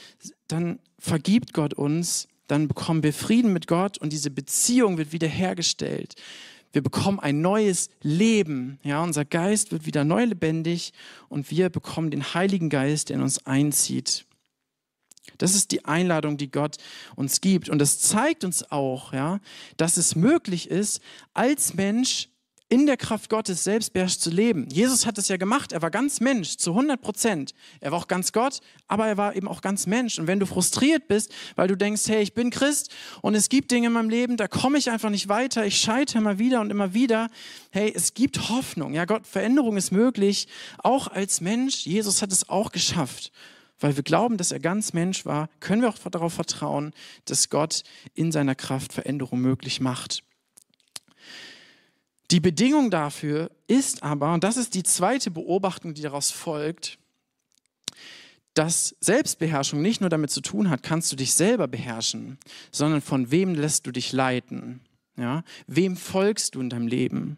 [0.48, 6.16] dann vergibt Gott uns, dann bekommen wir Frieden mit Gott und diese Beziehung wird wiederhergestellt.
[6.72, 8.78] Wir bekommen ein neues Leben.
[8.82, 10.92] Ja, unser Geist wird wieder neu lebendig
[11.28, 14.24] und wir bekommen den Heiligen Geist, der in uns einzieht.
[15.38, 16.76] Das ist die Einladung, die Gott
[17.14, 17.68] uns gibt.
[17.68, 19.40] Und das zeigt uns auch, ja,
[19.76, 21.00] dass es möglich ist,
[21.34, 22.29] als Mensch
[22.70, 24.68] in der Kraft Gottes selbstbeherrscht zu leben.
[24.70, 25.72] Jesus hat es ja gemacht.
[25.72, 27.52] Er war ganz Mensch, zu 100 Prozent.
[27.80, 30.20] Er war auch ganz Gott, aber er war eben auch ganz Mensch.
[30.20, 32.90] Und wenn du frustriert bist, weil du denkst, hey, ich bin Christ
[33.22, 36.18] und es gibt Dinge in meinem Leben, da komme ich einfach nicht weiter, ich scheitere
[36.18, 37.28] immer wieder und immer wieder.
[37.72, 38.94] Hey, es gibt Hoffnung.
[38.94, 40.46] Ja, Gott, Veränderung ist möglich,
[40.78, 41.86] auch als Mensch.
[41.86, 43.32] Jesus hat es auch geschafft.
[43.80, 46.92] Weil wir glauben, dass er ganz Mensch war, können wir auch darauf vertrauen,
[47.24, 47.82] dass Gott
[48.14, 50.22] in seiner Kraft Veränderung möglich macht.
[52.30, 56.98] Die Bedingung dafür ist aber, und das ist die zweite Beobachtung, die daraus folgt,
[58.54, 62.38] dass Selbstbeherrschung nicht nur damit zu tun hat, kannst du dich selber beherrschen,
[62.70, 64.80] sondern von wem lässt du dich leiten?
[65.16, 65.44] Ja?
[65.66, 67.36] Wem folgst du in deinem Leben?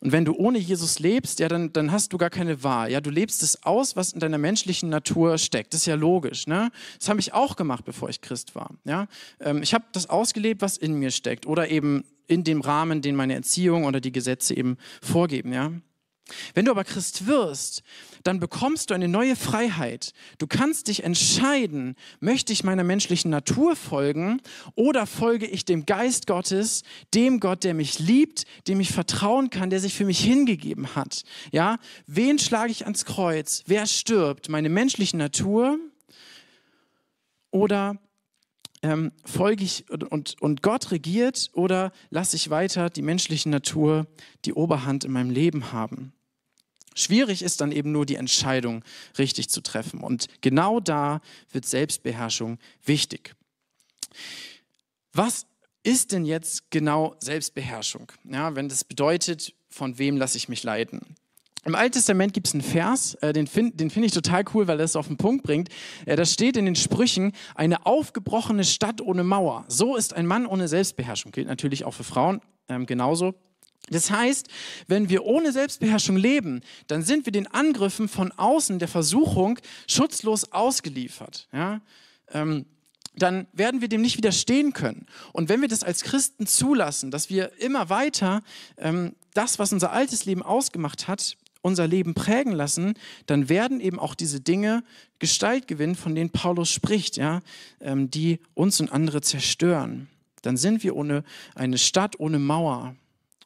[0.00, 2.90] Und wenn du ohne Jesus lebst, ja, dann, dann hast du gar keine Wahl.
[2.90, 5.74] Ja, du lebst es aus, was in deiner menschlichen Natur steckt.
[5.74, 6.46] Das ist ja logisch.
[6.46, 6.70] Ne?
[6.98, 8.70] Das habe ich auch gemacht, bevor ich Christ war.
[8.84, 9.08] Ja?
[9.40, 11.46] Ähm, ich habe das ausgelebt, was in mir steckt.
[11.46, 15.52] Oder eben in dem Rahmen, den meine Erziehung oder die Gesetze eben vorgeben.
[15.52, 15.70] Ja?
[16.54, 17.82] Wenn du aber Christ wirst,
[18.22, 20.12] dann bekommst du eine neue Freiheit.
[20.38, 24.40] Du kannst dich entscheiden, möchte ich meiner menschlichen Natur folgen
[24.74, 26.82] oder folge ich dem Geist Gottes,
[27.14, 31.22] dem Gott, der mich liebt, dem ich vertrauen kann, der sich für mich hingegeben hat.
[31.52, 33.62] Ja, wen schlage ich ans Kreuz?
[33.66, 34.48] Wer stirbt?
[34.48, 35.78] Meine menschliche Natur
[37.50, 37.98] oder
[38.82, 44.06] ähm, folge ich und, und, und Gott regiert oder lasse ich weiter die menschliche Natur
[44.44, 46.12] die Oberhand in meinem Leben haben?
[46.94, 48.84] Schwierig ist dann eben nur die Entscheidung
[49.18, 50.00] richtig zu treffen.
[50.00, 51.20] Und genau da
[51.52, 53.34] wird Selbstbeherrschung wichtig.
[55.12, 55.46] Was
[55.82, 58.12] ist denn jetzt genau Selbstbeherrschung?
[58.24, 61.00] Ja, wenn das bedeutet, von wem lasse ich mich leiten?
[61.64, 64.80] Im Alten Testament gibt es einen Vers, äh, den finde find ich total cool, weil
[64.80, 65.68] er es auf den Punkt bringt.
[66.06, 69.66] Äh, da steht in den Sprüchen, eine aufgebrochene Stadt ohne Mauer.
[69.68, 71.32] So ist ein Mann ohne Selbstbeherrschung.
[71.32, 73.34] Gilt natürlich auch für Frauen ähm, genauso.
[73.90, 74.48] Das heißt,
[74.86, 80.52] wenn wir ohne Selbstbeherrschung leben, dann sind wir den Angriffen von außen, der Versuchung, schutzlos
[80.52, 81.48] ausgeliefert.
[81.52, 81.80] Ja?
[82.30, 82.66] Ähm,
[83.16, 85.06] dann werden wir dem nicht widerstehen können.
[85.32, 88.42] Und wenn wir das als Christen zulassen, dass wir immer weiter
[88.78, 92.94] ähm, das, was unser altes Leben ausgemacht hat, unser Leben prägen lassen,
[93.26, 94.82] dann werden eben auch diese Dinge
[95.18, 97.40] Gestalt gewinnen, von denen Paulus spricht, ja,
[97.80, 100.08] ähm, die uns und andere zerstören.
[100.42, 101.22] Dann sind wir ohne
[101.54, 102.94] eine Stadt ohne Mauer.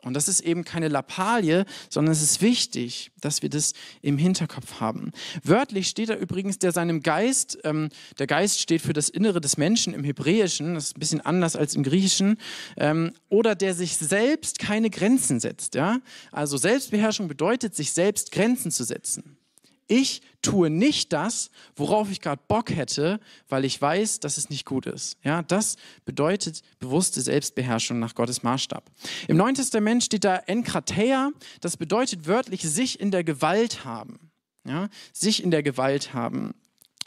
[0.04, 4.80] Und das ist eben keine Lappalie, sondern es ist wichtig, dass wir das im Hinterkopf
[4.80, 5.12] haben.
[5.42, 7.88] Wörtlich steht da übrigens, der seinem Geist, ähm,
[8.18, 11.56] der Geist steht für das Innere des Menschen im Hebräischen, das ist ein bisschen anders
[11.56, 12.38] als im Griechischen,
[12.76, 15.74] ähm, oder der sich selbst keine Grenzen setzt.
[15.74, 16.00] Ja?
[16.32, 19.38] Also Selbstbeherrschung bedeutet, sich selbst Grenzen zu setzen.
[19.86, 24.64] Ich tue nicht das, worauf ich gerade Bock hätte, weil ich weiß, dass es nicht
[24.64, 25.16] gut ist.
[25.22, 28.90] Ja, das bedeutet bewusste Selbstbeherrschung nach Gottes Maßstab.
[29.28, 34.30] Im Neuen Testament steht da Enkrateia, das bedeutet wörtlich sich in der Gewalt haben.
[34.66, 36.54] Ja, sich in der Gewalt haben.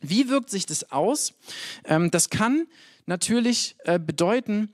[0.01, 1.33] Wie wirkt sich das aus?
[1.85, 2.67] Ähm, das kann
[3.07, 4.71] natürlich äh, bedeuten,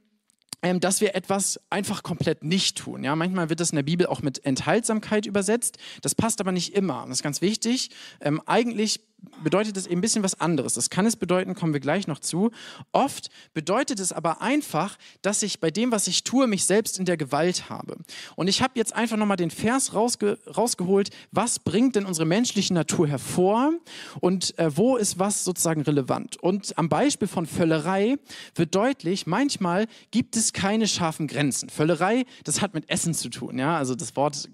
[0.79, 3.03] dass wir etwas einfach komplett nicht tun.
[3.03, 5.77] Ja, manchmal wird das in der Bibel auch mit Enthaltsamkeit übersetzt.
[6.01, 7.05] Das passt aber nicht immer.
[7.07, 7.89] Das ist ganz wichtig.
[8.21, 9.01] Ähm, eigentlich
[9.43, 10.73] bedeutet es eben ein bisschen was anderes.
[10.73, 12.51] Das kann es bedeuten, kommen wir gleich noch zu.
[12.91, 17.05] Oft bedeutet es aber einfach, dass ich bei dem, was ich tue, mich selbst in
[17.05, 17.97] der Gewalt habe.
[18.35, 22.73] Und ich habe jetzt einfach nochmal den Vers rausge rausgeholt, was bringt denn unsere menschliche
[22.73, 23.73] Natur hervor
[24.19, 26.37] und äh, wo ist was sozusagen relevant.
[26.37, 28.17] Und am Beispiel von Völlerei
[28.55, 31.69] wird deutlich, manchmal gibt es keine scharfen Grenzen.
[31.69, 33.57] Völlerei, das hat mit Essen zu tun.
[33.59, 33.77] Ja?
[33.77, 34.49] Also das Wort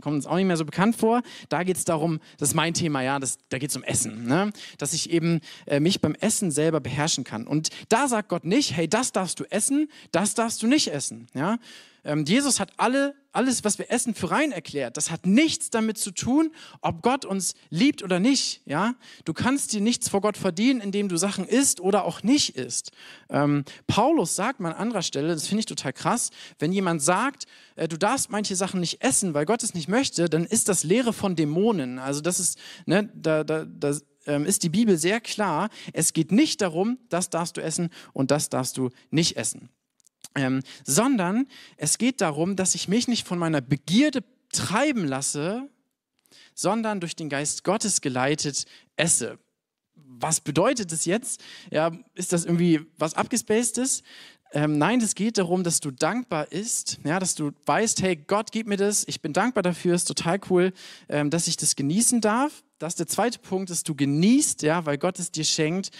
[0.00, 1.22] kommt uns auch nicht mehr so bekannt vor.
[1.48, 4.26] Da geht es darum, das ist mein Thema, ja, das, da geht es um Essen,
[4.26, 4.52] ne?
[4.78, 7.46] dass ich eben äh, mich beim Essen selber beherrschen kann.
[7.46, 11.28] Und da sagt Gott nicht, hey, das darfst du essen, das darfst du nicht essen.
[11.34, 11.58] Ja?
[12.04, 14.96] Ähm, Jesus hat alle, alles, was wir essen, für rein erklärt.
[14.96, 18.60] Das hat nichts damit zu tun, ob Gott uns liebt oder nicht.
[18.66, 18.94] Ja?
[19.24, 22.92] Du kannst dir nichts vor Gott verdienen, indem du Sachen isst oder auch nicht isst.
[23.28, 27.46] Ähm, Paulus sagt mal an anderer Stelle, das finde ich total krass, wenn jemand sagt,
[27.76, 30.84] äh, du darfst manche Sachen nicht essen, weil Gott es nicht möchte, dann ist das
[30.84, 31.98] Lehre von Dämonen.
[31.98, 35.70] Also das ist, ne, da, da, da ähm, ist die Bibel sehr klar.
[35.92, 39.70] Es geht nicht darum, das darfst du essen und das darfst du nicht essen.
[40.36, 45.68] Ähm, sondern es geht darum, dass ich mich nicht von meiner Begierde treiben lasse,
[46.54, 48.64] sondern durch den Geist Gottes geleitet
[48.96, 49.38] esse.
[49.94, 51.42] Was bedeutet das jetzt?
[51.70, 54.02] Ja, ist das irgendwie was abgespacedes?
[54.52, 58.52] Ähm, nein, es geht darum, dass du dankbar bist, ja, dass du weißt, hey, Gott
[58.52, 60.72] gibt mir das, ich bin dankbar dafür, ist total cool,
[61.08, 62.62] ähm, dass ich das genießen darf.
[62.78, 65.90] Das ist der zweite Punkt, dass du genießt, ja, weil Gott es dir schenkt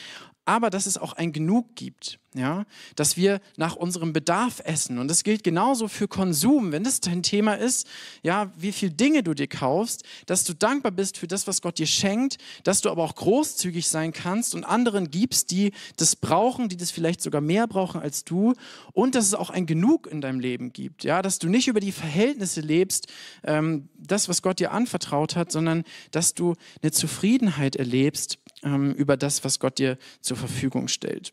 [0.45, 4.99] aber dass es auch ein Genug gibt, ja, dass wir nach unserem Bedarf essen.
[4.99, 7.87] Und das gilt genauso für Konsum, wenn das dein Thema ist,
[8.23, 11.79] ja, wie viel Dinge du dir kaufst, dass du dankbar bist für das, was Gott
[11.79, 16.69] dir schenkt, dass du aber auch großzügig sein kannst und anderen gibst, die das brauchen,
[16.69, 18.55] die das vielleicht sogar mehr brauchen als du.
[18.93, 21.81] Und dass es auch ein Genug in deinem Leben gibt, ja, dass du nicht über
[21.81, 23.07] die Verhältnisse lebst,
[23.45, 29.16] ähm, das, was Gott dir anvertraut hat, sondern dass du eine Zufriedenheit erlebst ähm, über
[29.16, 31.33] das, was Gott dir zur Verfügung stellt.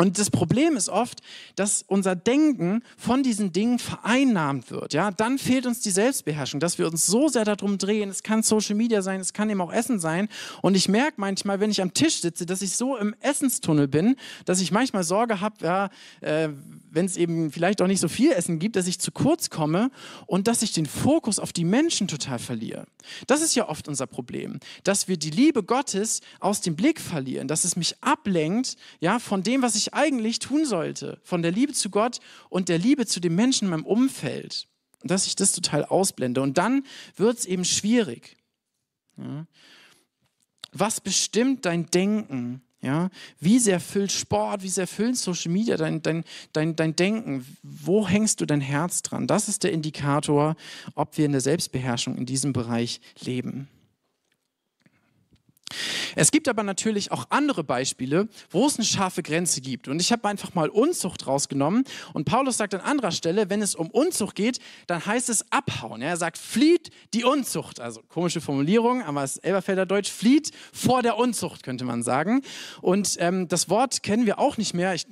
[0.00, 1.20] Und das Problem ist oft,
[1.56, 4.94] dass unser Denken von diesen Dingen vereinnahmt wird.
[4.94, 8.08] Ja, dann fehlt uns die Selbstbeherrschung, dass wir uns so sehr darum drehen.
[8.08, 10.30] Es kann Social Media sein, es kann eben auch Essen sein.
[10.62, 14.16] Und ich merke manchmal, wenn ich am Tisch sitze, dass ich so im Essenstunnel bin,
[14.46, 15.90] dass ich manchmal Sorge habe, ja,
[16.22, 16.48] äh,
[16.90, 19.90] wenn es eben vielleicht auch nicht so viel Essen gibt, dass ich zu kurz komme
[20.26, 22.86] und dass ich den Fokus auf die Menschen total verliere.
[23.26, 27.48] Das ist ja oft unser Problem, dass wir die Liebe Gottes aus dem Blick verlieren,
[27.48, 31.72] dass es mich ablenkt, ja, von dem, was ich eigentlich tun sollte, von der Liebe
[31.72, 34.66] zu Gott und der Liebe zu den Menschen in meinem Umfeld.
[35.02, 36.42] Dass ich das total ausblende.
[36.42, 36.84] Und dann
[37.16, 38.36] wird es eben schwierig.
[39.16, 39.46] Ja.
[40.72, 42.62] Was bestimmt dein Denken?
[42.82, 46.24] Ja, wie sehr füllt Sport, wie sehr füllt Social Media dein, dein,
[46.54, 47.46] dein, dein Denken?
[47.62, 49.26] Wo hängst du dein Herz dran?
[49.26, 50.56] Das ist der Indikator,
[50.94, 53.68] ob wir in der Selbstbeherrschung in diesem Bereich leben.
[56.16, 59.88] Es gibt aber natürlich auch andere Beispiele, wo es eine scharfe Grenze gibt.
[59.88, 61.84] Und ich habe einfach mal Unzucht rausgenommen.
[62.12, 66.02] Und Paulus sagt an anderer Stelle, wenn es um Unzucht geht, dann heißt es abhauen.
[66.02, 67.80] Er sagt, flieht die Unzucht.
[67.80, 72.42] Also komische Formulierung, aber es ist Elberfelder Deutsch, flieht vor der Unzucht, könnte man sagen.
[72.80, 74.94] Und ähm, das Wort kennen wir auch nicht mehr.
[74.94, 75.06] Ich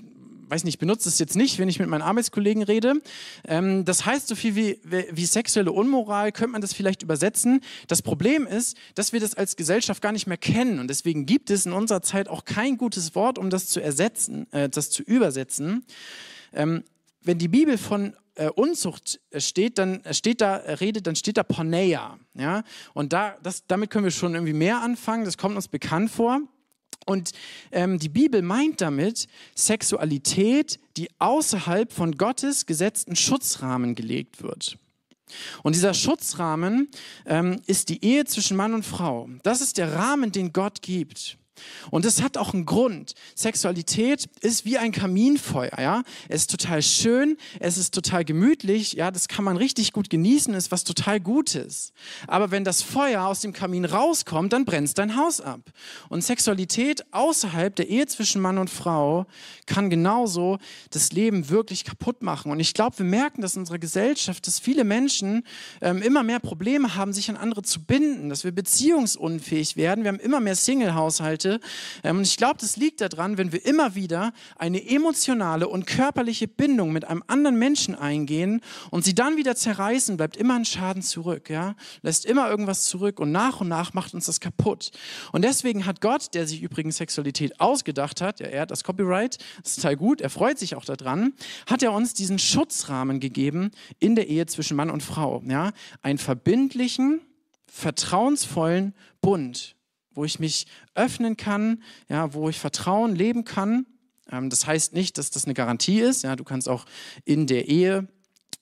[0.48, 2.94] weiß nicht, ich benutze es jetzt nicht, wenn ich mit meinen Arbeitskollegen rede.
[3.46, 4.80] Ähm, das heißt so viel wie,
[5.11, 7.61] wie sexuelle Unmoral, könnte man das vielleicht übersetzen.
[7.87, 11.50] Das Problem ist, dass wir das als Gesellschaft gar nicht mehr kennen und deswegen gibt
[11.50, 15.02] es in unserer Zeit auch kein gutes Wort, um das zu ersetzen, äh, das zu
[15.02, 15.84] übersetzen.
[16.52, 16.84] Ähm,
[17.22, 22.18] wenn die Bibel von äh, Unzucht steht, dann steht da redet, dann steht da Porneia,
[22.34, 22.62] ja.
[22.94, 25.24] Und da, das, damit können wir schon irgendwie mehr anfangen.
[25.24, 26.40] Das kommt uns bekannt vor.
[27.08, 27.30] Und
[27.72, 34.76] ähm, die Bibel meint damit Sexualität, die außerhalb von Gottes gesetzten Schutzrahmen gelegt wird.
[35.62, 36.88] Und dieser Schutzrahmen
[37.24, 39.28] ähm, ist die Ehe zwischen Mann und Frau.
[39.42, 41.38] Das ist der Rahmen, den Gott gibt.
[41.90, 43.14] Und es hat auch einen Grund.
[43.34, 46.02] Sexualität ist wie ein Kaminfeuer, ja.
[46.28, 50.54] Es ist total schön, es ist total gemütlich, ja, das kann man richtig gut genießen,
[50.54, 51.92] ist was total Gutes.
[52.26, 55.60] Aber wenn das Feuer aus dem Kamin rauskommt, dann brennt dein Haus ab.
[56.08, 59.26] Und Sexualität außerhalb der Ehe zwischen Mann und Frau
[59.66, 60.58] kann genauso
[60.90, 62.50] das Leben wirklich kaputt machen.
[62.50, 65.44] Und ich glaube, wir merken das in unserer Gesellschaft, dass viele Menschen
[65.80, 70.04] ähm, immer mehr Probleme haben, sich an andere zu binden, dass wir beziehungsunfähig werden.
[70.04, 71.61] Wir haben immer mehr Single-Haushalte Geschichte.
[72.04, 76.48] Ähm, und ich glaube, das liegt daran, wenn wir immer wieder eine emotionale und körperliche
[76.48, 81.02] Bindung mit einem anderen Menschen eingehen und sie dann wieder zerreißen, bleibt immer ein Schaden
[81.02, 81.74] zurück, ja?
[82.02, 84.90] Lässt immer irgendwas zurück und nach und nach macht uns das kaputt.
[85.32, 89.38] Und deswegen hat Gott, der sich übrigens Sexualität ausgedacht hat, ja, er hat das Copyright,
[89.62, 91.32] das ist total gut, er freut sich auch daran,
[91.66, 95.72] hat er uns diesen Schutzrahmen gegeben in der Ehe zwischen Mann und Frau, ja?
[96.02, 97.20] Einen verbindlichen,
[97.66, 99.77] vertrauensvollen Bund
[100.18, 103.87] wo ich mich öffnen kann, ja, wo ich Vertrauen leben kann.
[104.31, 106.24] Ähm, das heißt nicht, dass das eine Garantie ist.
[106.24, 106.87] Ja, du kannst auch
[107.24, 108.09] in der Ehe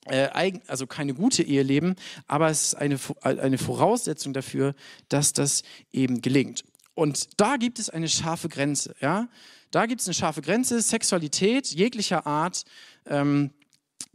[0.04, 4.74] äh, also keine gute Ehe leben, aber es ist eine, eine Voraussetzung dafür,
[5.08, 6.62] dass das eben gelingt.
[6.94, 8.94] Und da gibt es eine scharfe Grenze.
[9.00, 9.28] Ja?
[9.70, 10.82] Da gibt es eine scharfe Grenze.
[10.82, 12.64] Sexualität jeglicher Art
[13.06, 13.50] ähm,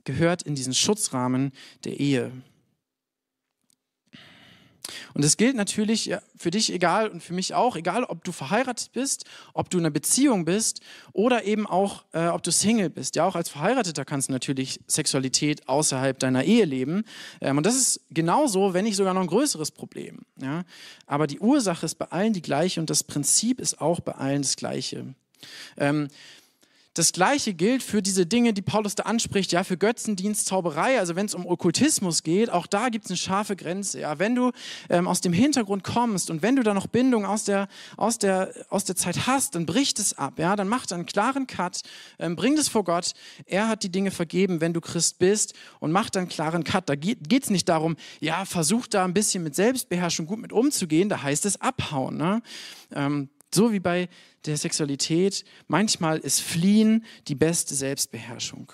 [0.04, 1.54] gehört in diesen Schutzrahmen
[1.86, 2.32] der Ehe.
[5.14, 8.92] Und es gilt natürlich für dich egal und für mich auch, egal ob du verheiratet
[8.94, 10.82] bist, ob du in einer Beziehung bist
[11.14, 13.16] oder eben auch, äh, ob du Single bist.
[13.16, 17.04] Ja, auch als Verheirateter kannst du natürlich Sexualität außerhalb deiner Ehe leben.
[17.42, 20.20] Ähm, und das ist genauso, wenn nicht sogar noch ein größeres Problem.
[20.42, 20.64] Ja?
[21.06, 24.42] Aber die Ursache ist bei allen die gleiche und das Prinzip ist auch bei allen
[24.42, 25.14] das gleiche.
[25.78, 26.08] Ähm,
[26.94, 31.16] das Gleiche gilt für diese Dinge, die Paulus da anspricht, ja, für Götzendienst, Zauberei, also
[31.16, 34.02] wenn es um Okkultismus geht, auch da gibt es eine scharfe Grenze.
[34.02, 34.20] Ja.
[34.20, 34.52] Wenn du
[34.90, 38.54] ähm, aus dem Hintergrund kommst und wenn du da noch Bindung aus der, aus der,
[38.70, 41.82] aus der Zeit hast, dann bricht es ab, ja, dann mach einen klaren Cut,
[42.20, 43.14] ähm, bring es vor Gott.
[43.46, 46.90] Er hat die Dinge vergeben, wenn du Christ bist und mach dann einen klaren Cut.
[46.90, 51.08] Da geht es nicht darum, ja, versuch da ein bisschen mit Selbstbeherrschung gut mit umzugehen,
[51.08, 52.18] da heißt es abhauen.
[52.18, 52.42] Ne?
[52.94, 54.10] Ähm, so wie bei
[54.46, 58.72] der Sexualität, manchmal ist Fliehen die beste Selbstbeherrschung.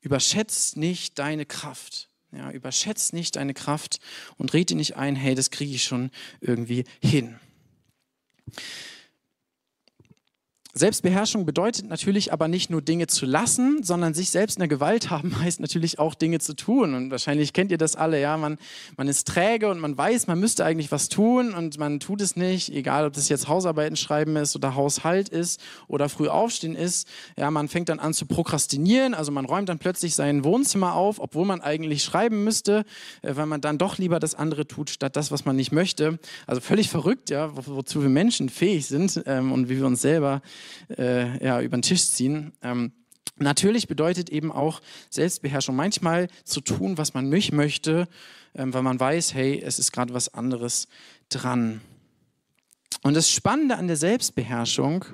[0.00, 2.08] Überschätzt nicht deine Kraft.
[2.32, 3.98] Ja, überschätzt nicht deine Kraft
[4.36, 7.38] und red dir nicht ein, hey, das kriege ich schon irgendwie hin.
[10.78, 15.08] Selbstbeherrschung bedeutet natürlich aber nicht nur Dinge zu lassen, sondern sich selbst in der Gewalt
[15.08, 16.94] haben heißt natürlich auch Dinge zu tun.
[16.94, 18.58] Und wahrscheinlich kennt ihr das alle, ja, man,
[18.98, 22.36] man ist träge und man weiß, man müsste eigentlich was tun und man tut es
[22.36, 27.08] nicht, egal ob das jetzt Hausarbeiten schreiben ist oder Haushalt ist oder früh aufstehen ist.
[27.38, 31.20] Ja, man fängt dann an zu prokrastinieren, also man räumt dann plötzlich sein Wohnzimmer auf,
[31.20, 32.84] obwohl man eigentlich schreiben müsste,
[33.22, 36.18] äh, weil man dann doch lieber das andere tut, statt das, was man nicht möchte.
[36.46, 40.02] Also völlig verrückt, ja, wo, wozu wir Menschen fähig sind ähm, und wie wir uns
[40.02, 40.42] selber
[40.96, 42.52] äh, ja, über den Tisch ziehen.
[42.62, 42.92] Ähm,
[43.36, 48.08] natürlich bedeutet eben auch Selbstbeherrschung manchmal zu tun, was man nicht möchte,
[48.54, 50.88] ähm, weil man weiß, hey, es ist gerade was anderes
[51.28, 51.80] dran.
[53.02, 55.04] Und das Spannende an der Selbstbeherrschung,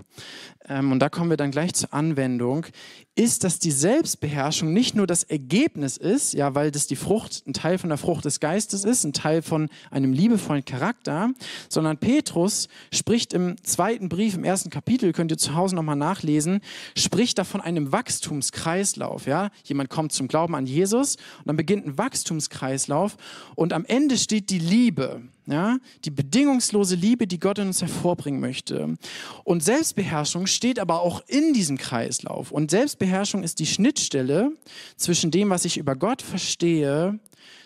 [0.69, 2.67] und da kommen wir dann gleich zur Anwendung,
[3.15, 7.53] ist, dass die Selbstbeherrschung nicht nur das Ergebnis ist, ja, weil das die Frucht, ein
[7.53, 11.31] Teil von der Frucht des Geistes ist, ein Teil von einem liebevollen Charakter,
[11.69, 16.61] sondern Petrus spricht im zweiten Brief, im ersten Kapitel, könnt ihr zu Hause nochmal nachlesen,
[16.97, 19.51] spricht da von einem Wachstumskreislauf, ja.
[19.65, 23.17] Jemand kommt zum Glauben an Jesus und dann beginnt ein Wachstumskreislauf
[23.57, 25.23] und am Ende steht die Liebe.
[25.47, 28.95] Ja, die bedingungslose Liebe, die Gott in uns hervorbringen möchte.
[29.43, 32.53] Und Selbstbeherrschung steht aber auch in diesem Kreislauf.
[32.53, 34.53] Und Selbstbeherrschung ist die Schnittstelle
[34.97, 37.19] zwischen dem, was ich über Gott verstehe,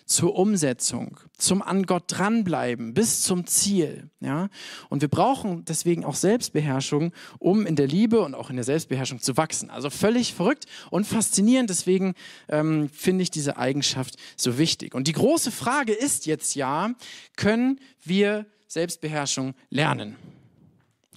[0.07, 4.09] zur Umsetzung, zum an Gott dranbleiben, bis zum Ziel.
[4.21, 4.49] Ja?
[4.89, 9.21] Und wir brauchen deswegen auch Selbstbeherrschung, um in der Liebe und auch in der Selbstbeherrschung
[9.21, 9.69] zu wachsen.
[9.69, 11.71] Also völlig verrückt und faszinierend.
[11.71, 12.15] Deswegen
[12.49, 14.95] ähm, finde ich diese Eigenschaft so wichtig.
[14.95, 16.93] Und die große Frage ist jetzt ja,
[17.37, 20.15] können wir Selbstbeherrschung lernen?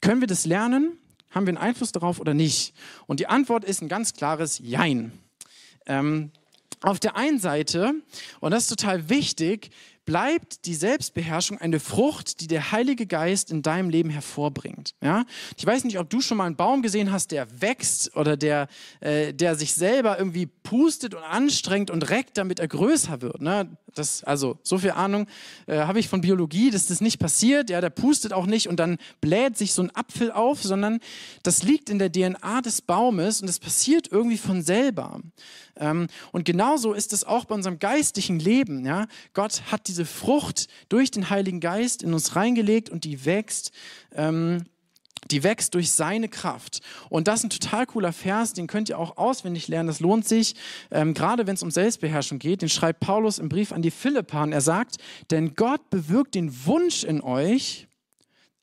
[0.02, 0.98] Können wir das lernen?
[1.30, 2.74] Haben wir einen Einfluss darauf oder nicht?
[3.08, 5.12] Und die Antwort ist ein ganz klares Jein.
[5.86, 6.32] Ähm,
[6.82, 7.94] auf der einen Seite,
[8.40, 9.72] und das ist total wichtig,
[10.10, 14.96] bleibt die Selbstbeherrschung eine Frucht, die der Heilige Geist in deinem Leben hervorbringt.
[15.04, 15.24] Ja?
[15.56, 18.70] Ich weiß nicht, ob du schon mal einen Baum gesehen hast, der wächst oder der,
[19.02, 23.40] äh, der sich selber irgendwie pustet und anstrengt und reckt, damit er größer wird.
[23.42, 23.78] Ne?
[24.00, 25.28] Das, also so viel Ahnung
[25.68, 27.70] äh, habe ich von Biologie, dass das nicht passiert.
[27.70, 31.00] Ja, der pustet auch nicht und dann bläht sich so ein Apfel auf, sondern
[31.44, 35.20] das liegt in der DNA des Baumes und es passiert irgendwie von selber.
[35.76, 38.86] Ähm, und genauso ist es auch bei unserem geistlichen Leben.
[38.86, 39.08] Ja?
[39.34, 43.72] Gott hat diese Frucht durch den Heiligen Geist in uns reingelegt und die wächst.
[44.14, 44.66] Ähm,
[45.32, 46.82] die wächst durch seine Kraft.
[47.10, 50.28] Und das ist ein total cooler Vers, den könnt ihr auch auswendig lernen, das lohnt
[50.28, 50.56] sich,
[50.92, 52.62] ähm, gerade wenn es um Selbstbeherrschung geht.
[52.62, 54.52] Den schreibt Paulus im Brief an die Philippan.
[54.52, 54.98] Er sagt,
[55.32, 57.88] denn Gott bewirkt den Wunsch in euch,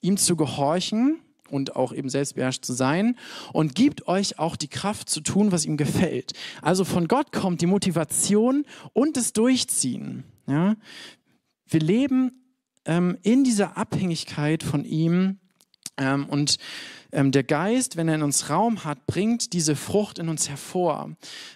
[0.01, 3.17] ihm zu gehorchen und auch eben selbstbeherrscht zu sein
[3.53, 6.33] und gibt euch auch die Kraft zu tun, was ihm gefällt.
[6.63, 10.25] Also von Gott kommt die Motivation und das Durchziehen.
[10.47, 10.77] Ja?
[11.69, 12.33] Wir leben
[12.85, 15.39] ähm, in dieser Abhängigkeit von ihm
[15.97, 16.59] ähm, und
[17.13, 21.11] ähm, der Geist, wenn er in uns Raum hat, bringt diese Frucht in uns hervor.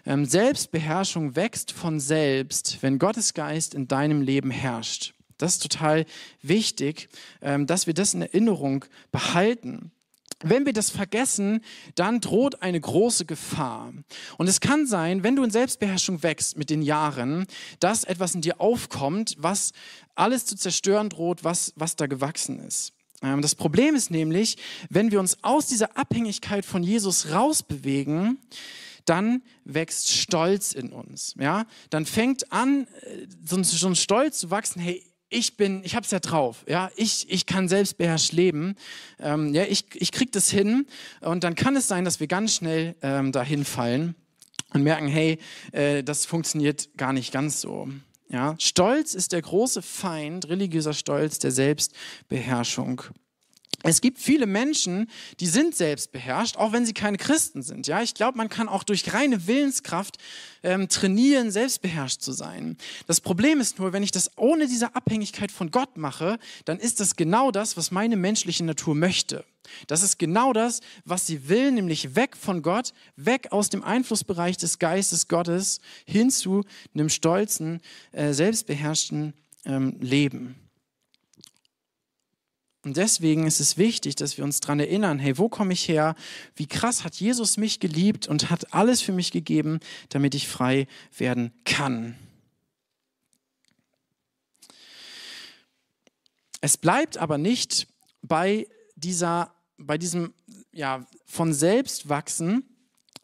[0.06, 5.14] Ähm, Selbstbeherrschung wächst von selbst, wenn Gottes Geist in deinem Leben herrscht.
[5.38, 6.06] Das ist total
[6.42, 7.08] wichtig,
[7.40, 9.90] ähm, dass wir das in Erinnerung behalten.
[10.42, 11.60] Wenn wir das vergessen,
[11.94, 13.92] dann droht eine große Gefahr.
[14.38, 17.46] Und es kann sein, wenn du in Selbstbeherrschung wächst mit den Jahren,
[17.78, 19.72] dass etwas in dir aufkommt, was
[20.14, 22.94] alles zu zerstören droht, was, was da gewachsen ist.
[23.22, 24.56] Ähm, das Problem ist nämlich,
[24.88, 28.38] wenn wir uns aus dieser Abhängigkeit von Jesus rausbewegen,
[29.04, 31.34] dann wächst Stolz in uns.
[31.38, 31.66] Ja?
[31.90, 36.18] Dann fängt an, äh, so ein Stolz zu wachsen, hey, ich bin, ich hab's ja
[36.18, 38.74] drauf, ja, ich, ich kann selbstbeherrscht leben,
[39.20, 40.86] ähm, ja, ich, ich krieg das hin
[41.20, 44.16] und dann kann es sein, dass wir ganz schnell ähm, dahin fallen
[44.74, 45.38] und merken, hey,
[45.70, 47.88] äh, das funktioniert gar nicht ganz so.
[48.30, 53.02] Ja, Stolz ist der große Feind, religiöser Stolz der Selbstbeherrschung.
[53.82, 55.08] Es gibt viele Menschen,
[55.40, 57.86] die sind selbstbeherrscht, auch wenn sie keine Christen sind.
[57.86, 60.18] Ja, ich glaube, man kann auch durch reine Willenskraft
[60.62, 62.76] ähm, trainieren, selbstbeherrscht zu sein.
[63.06, 67.00] Das Problem ist nur, wenn ich das ohne diese Abhängigkeit von Gott mache, dann ist
[67.00, 69.44] das genau das, was meine menschliche Natur möchte.
[69.86, 74.56] Das ist genau das, was sie will, nämlich weg von Gott, weg aus dem Einflussbereich
[74.56, 77.80] des Geistes Gottes hin zu einem stolzen,
[78.12, 80.56] äh, selbstbeherrschten ähm, Leben.
[82.82, 86.14] Und deswegen ist es wichtig, dass wir uns daran erinnern, hey, wo komme ich her?
[86.56, 90.86] Wie krass hat Jesus mich geliebt und hat alles für mich gegeben, damit ich frei
[91.16, 92.16] werden kann.
[96.62, 97.86] Es bleibt aber nicht
[98.22, 98.66] bei,
[99.00, 100.32] dieser, bei diesem
[100.72, 102.64] ja, von selbst wachsen,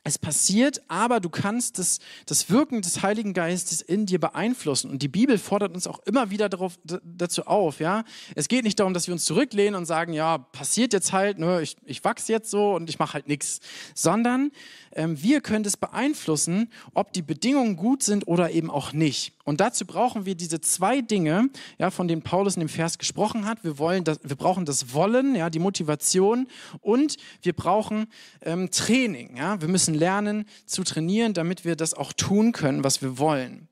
[0.06, 4.88] es passiert, aber du kannst das, das Wirken des Heiligen Geistes in dir beeinflussen.
[4.88, 7.80] Und die Bibel fordert uns auch immer wieder darauf, dazu auf.
[7.80, 8.04] Ja?
[8.36, 11.60] Es geht nicht darum, dass wir uns zurücklehnen und sagen, ja, passiert jetzt halt, ne,
[11.60, 13.58] ich, ich wachse jetzt so und ich mache halt nichts.
[13.96, 14.52] Sondern
[14.92, 19.35] ähm, wir können das beeinflussen, ob die Bedingungen gut sind oder eben auch nicht.
[19.46, 23.46] Und dazu brauchen wir diese zwei Dinge, ja, von denen Paulus in dem Vers gesprochen
[23.46, 23.62] hat.
[23.62, 26.48] Wir, wollen das, wir brauchen das Wollen, ja, die Motivation
[26.80, 28.08] und wir brauchen
[28.42, 29.36] ähm, Training.
[29.36, 29.60] Ja.
[29.60, 33.68] Wir müssen lernen zu trainieren, damit wir das auch tun können, was wir wollen.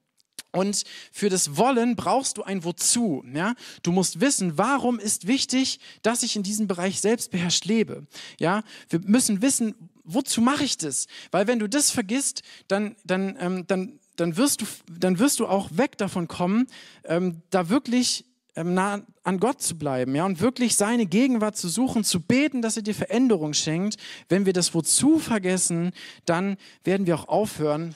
[0.52, 3.24] Und für das Wollen brauchst du ein Wozu.
[3.34, 3.54] Ja?
[3.82, 8.06] Du musst wissen, warum ist wichtig, dass ich in diesem Bereich selbstbeherrscht lebe.
[8.38, 8.62] Ja?
[8.88, 11.08] Wir müssen wissen, wozu mache ich das?
[11.32, 14.66] Weil wenn du das vergisst, dann, dann, ähm, dann, dann, wirst du,
[14.98, 16.66] dann wirst du auch weg davon kommen,
[17.04, 18.24] ähm, da wirklich
[18.56, 22.62] ähm, nah an Gott zu bleiben ja, und wirklich seine Gegenwart zu suchen, zu beten,
[22.62, 23.96] dass er dir Veränderung schenkt.
[24.28, 25.92] Wenn wir das Wozu vergessen,
[26.24, 27.94] dann werden wir auch aufhören,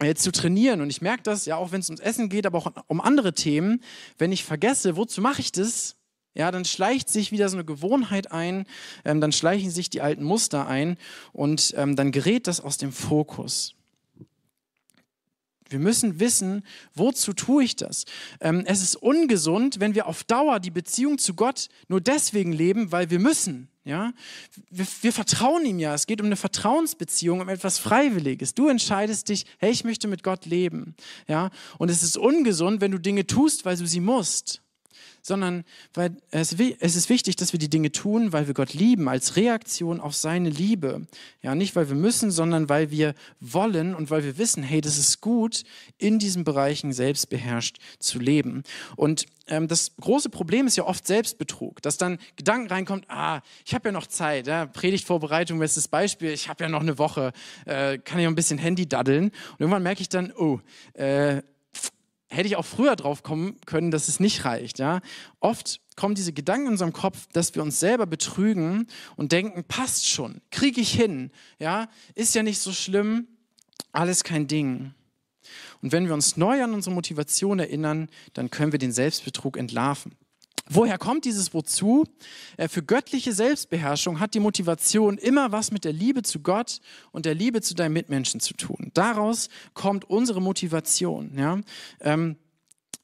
[0.00, 0.80] äh, zu trainieren.
[0.80, 3.34] Und ich merke das, ja, auch wenn es ums Essen geht, aber auch um andere
[3.34, 3.82] Themen.
[4.18, 5.96] Wenn ich vergesse, wozu mache ich das?
[6.36, 8.66] Ja, dann schleicht sich wieder so eine Gewohnheit ein,
[9.04, 10.98] ähm, dann schleichen sich die alten Muster ein
[11.32, 13.76] und ähm, dann gerät das aus dem Fokus.
[15.74, 16.64] Wir müssen wissen,
[16.94, 18.04] wozu tue ich das?
[18.40, 22.92] Ähm, es ist ungesund, wenn wir auf Dauer die Beziehung zu Gott nur deswegen leben,
[22.92, 23.66] weil wir müssen.
[23.82, 24.12] Ja?
[24.70, 25.92] Wir, wir, vertrauen ihm ja.
[25.92, 28.54] Es geht um eine Vertrauensbeziehung, um etwas Freiwilliges.
[28.54, 30.94] Du entscheidest dich, hey, ich möchte mit Gott leben.
[31.26, 31.50] Ja?
[31.78, 34.63] Und es ist ungesund, wenn du Dinge tust, weil du sie musst
[35.22, 35.64] sondern
[35.94, 39.36] weil es, es ist wichtig, dass wir die Dinge tun, weil wir Gott lieben, als
[39.36, 41.06] Reaktion auf seine Liebe.
[41.42, 44.98] Ja, nicht weil wir müssen, sondern weil wir wollen und weil wir wissen, hey, das
[44.98, 45.64] ist gut,
[45.98, 48.62] in diesen Bereichen selbstbeherrscht zu leben.
[48.96, 53.74] Und ähm, das große Problem ist ja oft Selbstbetrug, dass dann Gedanken reinkommt, ah, ich
[53.74, 57.32] habe ja noch Zeit, ja, Predigtvorbereitung, bestes Beispiel, ich habe ja noch eine Woche,
[57.66, 59.24] äh, kann ja ein bisschen Handy daddeln.
[59.24, 60.60] Und irgendwann merke ich dann, oh,
[60.94, 61.42] äh,
[62.28, 64.78] hätte ich auch früher drauf kommen können, dass es nicht reicht.
[64.78, 65.00] Ja?
[65.40, 70.08] Oft kommen diese Gedanken in unserem Kopf, dass wir uns selber betrügen und denken, passt
[70.08, 73.28] schon, kriege ich hin, ja, ist ja nicht so schlimm,
[73.92, 74.94] alles kein Ding.
[75.82, 80.12] Und wenn wir uns neu an unsere Motivation erinnern, dann können wir den Selbstbetrug entlarven.
[80.70, 82.04] Woher kommt dieses Wozu?
[82.56, 86.80] Äh, für göttliche Selbstbeherrschung hat die Motivation immer was mit der Liebe zu Gott
[87.12, 88.90] und der Liebe zu deinen Mitmenschen zu tun.
[88.94, 91.36] Daraus kommt unsere Motivation.
[91.36, 91.60] Ja?
[92.00, 92.36] Ähm,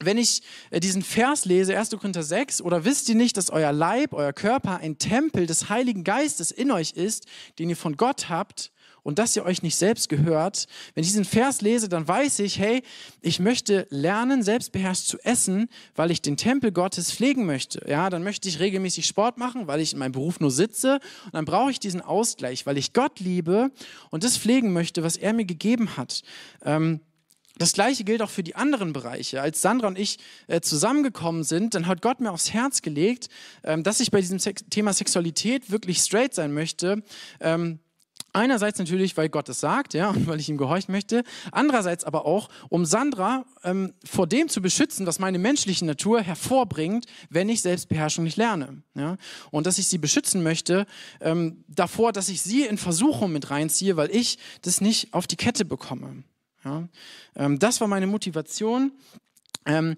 [0.03, 1.91] wenn ich äh, diesen Vers lese, 1.
[1.91, 6.05] Korinther 6, oder wisst ihr nicht, dass euer Leib, euer Körper ein Tempel des Heiligen
[6.05, 7.27] Geistes in euch ist,
[7.59, 8.73] den ihr von Gott habt
[9.03, 10.67] und dass ihr euch nicht selbst gehört.
[10.95, 12.83] Wenn ich diesen Vers lese, dann weiß ich, hey,
[13.21, 17.85] ich möchte lernen, selbstbeherrscht zu essen, weil ich den Tempel Gottes pflegen möchte.
[17.89, 21.01] Ja, dann möchte ich regelmäßig Sport machen, weil ich in meinem Beruf nur sitze.
[21.27, 23.71] Und dann brauche ich diesen Ausgleich, weil ich Gott liebe
[24.11, 26.23] und das pflegen möchte, was er mir gegeben hat.
[26.65, 27.01] Ähm,
[27.61, 29.43] das gleiche gilt auch für die anderen Bereiche.
[29.43, 33.29] Als Sandra und ich äh, zusammengekommen sind, dann hat Gott mir aufs Herz gelegt,
[33.65, 37.03] ähm, dass ich bei diesem Sex Thema Sexualität wirklich straight sein möchte.
[37.39, 37.79] Ähm,
[38.33, 41.25] Einerseits natürlich, weil Gott es sagt, ja, und weil ich ihm gehorchen möchte.
[41.53, 47.07] Andererseits aber auch, um Sandra ähm, vor dem zu beschützen, was meine menschliche Natur hervorbringt,
[47.29, 48.83] wenn ich Selbstbeherrschung nicht lerne.
[48.95, 49.17] Ja.
[49.51, 50.87] Und dass ich sie beschützen möchte
[51.21, 55.37] ähm, davor, dass ich sie in Versuchung mit reinziehe, weil ich das nicht auf die
[55.37, 56.25] Kette bekomme.
[56.65, 56.89] Ja.
[57.37, 58.93] Ähm, das war meine Motivation.
[59.67, 59.97] Ähm,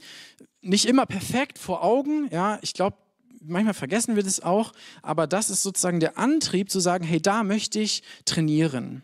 [0.60, 2.28] nicht immer perfekt vor Augen.
[2.30, 2.96] Ja, ich glaube,
[3.44, 4.72] manchmal vergessen wir das auch,
[5.02, 9.02] aber das ist sozusagen der Antrieb zu sagen, hey, da möchte ich trainieren.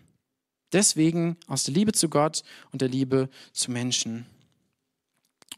[0.73, 4.27] Deswegen aus der Liebe zu Gott und der Liebe zu Menschen.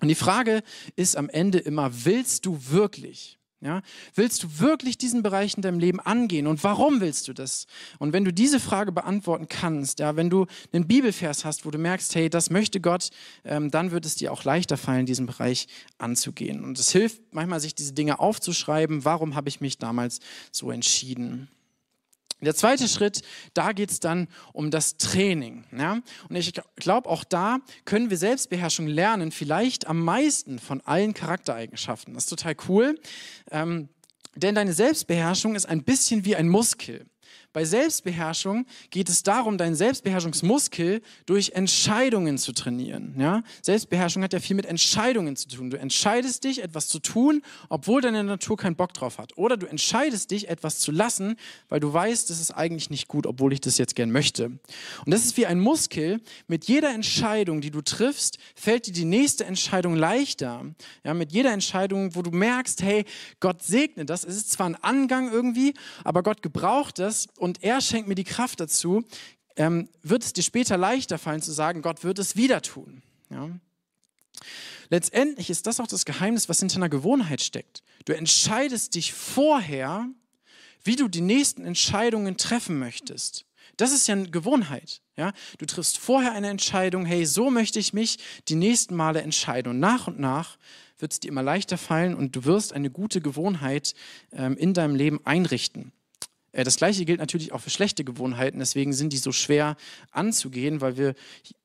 [0.00, 0.62] Und die Frage
[0.96, 3.39] ist am Ende immer, willst du wirklich?
[3.62, 3.82] Ja,
[4.14, 7.66] willst du wirklich diesen Bereich in deinem Leben angehen und warum willst du das?
[7.98, 11.76] Und wenn du diese Frage beantworten kannst, ja, wenn du einen Bibelvers hast, wo du
[11.76, 13.10] merkst, hey, das möchte Gott,
[13.44, 16.64] ähm, dann wird es dir auch leichter fallen, diesen Bereich anzugehen.
[16.64, 19.04] Und es hilft manchmal, sich diese Dinge aufzuschreiben.
[19.04, 20.20] Warum habe ich mich damals
[20.52, 21.48] so entschieden?
[22.40, 23.22] Der zweite Schritt,
[23.54, 25.64] da geht es dann um das Training.
[25.76, 26.00] Ja?
[26.28, 32.14] Und ich glaube, auch da können wir Selbstbeherrschung lernen, vielleicht am meisten von allen Charaktereigenschaften.
[32.14, 32.98] Das ist total cool,
[33.50, 33.88] ähm,
[34.36, 37.06] denn deine Selbstbeherrschung ist ein bisschen wie ein Muskel.
[37.52, 43.14] Bei Selbstbeherrschung geht es darum, deinen Selbstbeherrschungsmuskel durch Entscheidungen zu trainieren.
[43.18, 43.42] Ja?
[43.62, 45.70] Selbstbeherrschung hat ja viel mit Entscheidungen zu tun.
[45.70, 49.36] Du entscheidest dich, etwas zu tun, obwohl deine Natur keinen Bock drauf hat.
[49.36, 51.34] Oder du entscheidest dich, etwas zu lassen,
[51.68, 54.46] weil du weißt, das ist eigentlich nicht gut, obwohl ich das jetzt gern möchte.
[54.46, 54.60] Und
[55.06, 56.20] das ist wie ein Muskel.
[56.46, 60.66] Mit jeder Entscheidung, die du triffst, fällt dir die nächste Entscheidung leichter.
[61.02, 63.04] Ja, mit jeder Entscheidung, wo du merkst, hey,
[63.40, 64.22] Gott segne das.
[64.22, 65.74] Es ist zwar ein Angang irgendwie,
[66.04, 69.02] aber Gott gebraucht das und er schenkt mir die Kraft dazu,
[69.56, 73.02] ähm, wird es dir später leichter fallen zu sagen, Gott wird es wieder tun.
[73.30, 73.50] Ja?
[74.90, 77.82] Letztendlich ist das auch das Geheimnis, was hinter einer Gewohnheit steckt.
[78.04, 80.08] Du entscheidest dich vorher,
[80.84, 83.46] wie du die nächsten Entscheidungen treffen möchtest.
[83.76, 85.00] Das ist ja eine Gewohnheit.
[85.16, 85.32] Ja?
[85.58, 88.18] Du triffst vorher eine Entscheidung, hey, so möchte ich mich
[88.48, 89.70] die nächsten Male entscheiden.
[89.70, 90.58] Und nach und nach
[90.98, 93.94] wird es dir immer leichter fallen und du wirst eine gute Gewohnheit
[94.32, 95.92] ähm, in deinem Leben einrichten.
[96.52, 99.76] Äh, das gleiche gilt natürlich auch für schlechte Gewohnheiten, deswegen sind die so schwer
[100.10, 101.14] anzugehen, weil wir,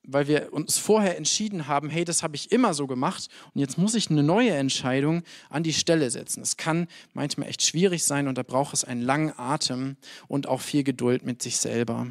[0.04, 3.78] weil wir uns vorher entschieden haben, hey, das habe ich immer so gemacht und jetzt
[3.78, 6.42] muss ich eine neue Entscheidung an die Stelle setzen.
[6.42, 10.62] Es kann manchmal echt schwierig sein und da braucht es einen langen Atem und auch
[10.62, 12.08] viel Geduld mit sich selber.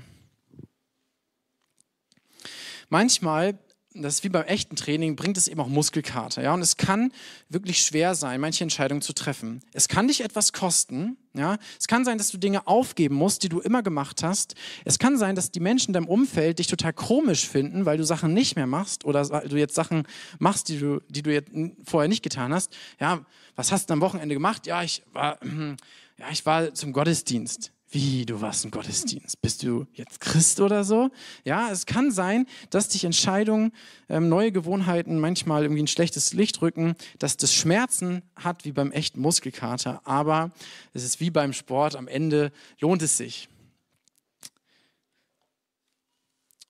[2.88, 3.58] Manchmal
[3.94, 6.42] das ist wie beim echten Training, bringt es eben auch Muskelkater.
[6.42, 6.52] Ja?
[6.52, 7.12] Und es kann
[7.48, 9.62] wirklich schwer sein, manche Entscheidungen zu treffen.
[9.72, 11.16] Es kann dich etwas kosten.
[11.32, 11.58] Ja?
[11.78, 14.56] Es kann sein, dass du Dinge aufgeben musst, die du immer gemacht hast.
[14.84, 18.04] Es kann sein, dass die Menschen in deinem Umfeld dich total komisch finden, weil du
[18.04, 20.08] Sachen nicht mehr machst oder du jetzt Sachen
[20.40, 21.52] machst, die du, die du jetzt
[21.84, 22.76] vorher nicht getan hast.
[22.98, 23.24] Ja,
[23.54, 24.66] was hast du am Wochenende gemacht?
[24.66, 25.38] Ja, ich war,
[26.18, 27.70] ja, ich war zum Gottesdienst.
[27.94, 29.40] Wie, du warst im Gottesdienst?
[29.40, 31.10] Bist du jetzt Christ oder so?
[31.44, 33.70] Ja, es kann sein, dass dich Entscheidungen,
[34.08, 38.90] ähm, neue Gewohnheiten manchmal irgendwie ein schlechtes Licht rücken, dass das Schmerzen hat wie beim
[38.90, 40.50] echten Muskelkater, aber
[40.92, 43.48] es ist wie beim Sport, am Ende lohnt es sich.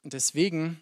[0.03, 0.79] Deswegen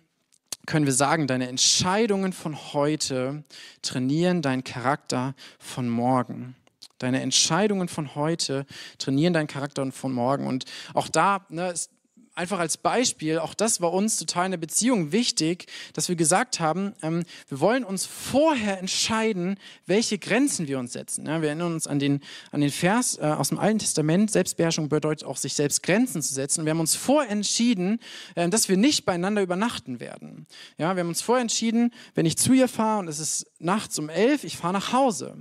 [0.66, 3.44] können wir sagen, deine Entscheidungen von heute
[3.80, 6.56] trainieren deinen Charakter von morgen.
[7.02, 8.64] Deine Entscheidungen von heute
[8.98, 10.46] trainieren deinen Charakter von morgen.
[10.46, 11.90] Und auch da ne, ist
[12.34, 16.60] einfach als Beispiel, auch das war uns total in der Beziehung wichtig, dass wir gesagt
[16.60, 21.26] haben, ähm, wir wollen uns vorher entscheiden, welche Grenzen wir uns setzen.
[21.26, 22.20] Ja, wir erinnern uns an den,
[22.50, 26.32] an den Vers äh, aus dem Alten Testament, Selbstbeherrschung bedeutet auch, sich selbst Grenzen zu
[26.32, 26.64] setzen.
[26.64, 27.98] Wir haben uns vorentschieden,
[28.34, 30.46] äh, dass wir nicht beieinander übernachten werden.
[30.78, 34.08] Ja, wir haben uns vorentschieden, wenn ich zu ihr fahre und es ist nachts um
[34.08, 35.36] elf, ich fahre nach Hause.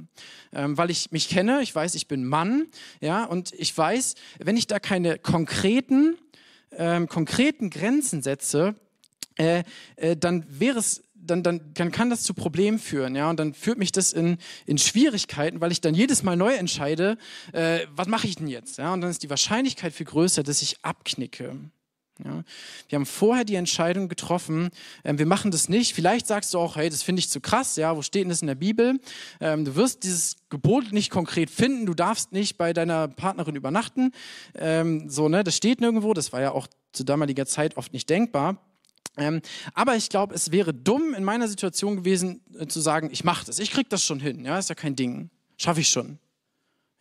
[0.53, 2.67] Ähm, weil ich mich kenne, ich weiß, ich bin Mann,
[2.99, 6.17] ja, und ich weiß, wenn ich da keine konkreten
[6.71, 8.75] ähm, konkreten Grenzen setze,
[9.37, 9.63] äh,
[9.95, 13.53] äh, dann wäre es dann, dann, dann kann das zu Problemen führen, ja, und dann
[13.53, 17.17] führt mich das in, in Schwierigkeiten, weil ich dann jedes Mal neu entscheide,
[17.53, 20.61] äh, was mache ich denn jetzt, ja, und dann ist die Wahrscheinlichkeit viel größer, dass
[20.61, 21.55] ich abknicke.
[22.23, 22.43] Ja.
[22.89, 24.69] Wir haben vorher die Entscheidung getroffen,
[25.03, 25.93] ähm, wir machen das nicht.
[25.93, 28.41] Vielleicht sagst du auch, hey, das finde ich zu krass, ja, wo steht denn das
[28.41, 28.99] in der Bibel?
[29.39, 34.11] Ähm, du wirst dieses Gebot nicht konkret finden, du darfst nicht bei deiner Partnerin übernachten.
[34.55, 38.09] Ähm, so, ne, das steht nirgendwo, das war ja auch zu damaliger Zeit oft nicht
[38.09, 38.57] denkbar.
[39.17, 39.41] Ähm,
[39.73, 43.45] aber ich glaube, es wäre dumm in meiner Situation gewesen, äh, zu sagen, ich mache
[43.45, 46.17] das, ich kriege das schon hin, ja, ist ja kein Ding, schaffe ich schon.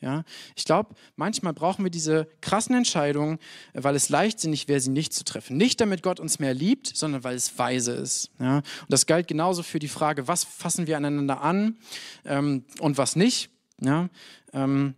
[0.01, 0.25] Ja,
[0.57, 3.39] ich glaube, manchmal brauchen wir diese krassen Entscheidungen,
[3.75, 5.59] weil es leichtsinnig wäre, sie nicht zu treffen.
[5.59, 8.31] Nicht damit Gott uns mehr liebt, sondern weil es weise ist.
[8.39, 11.77] Ja, und das galt genauso für die Frage, was fassen wir aneinander an
[12.25, 13.51] ähm, und was nicht.
[13.83, 14.09] Ja,
[14.55, 14.95] ähm,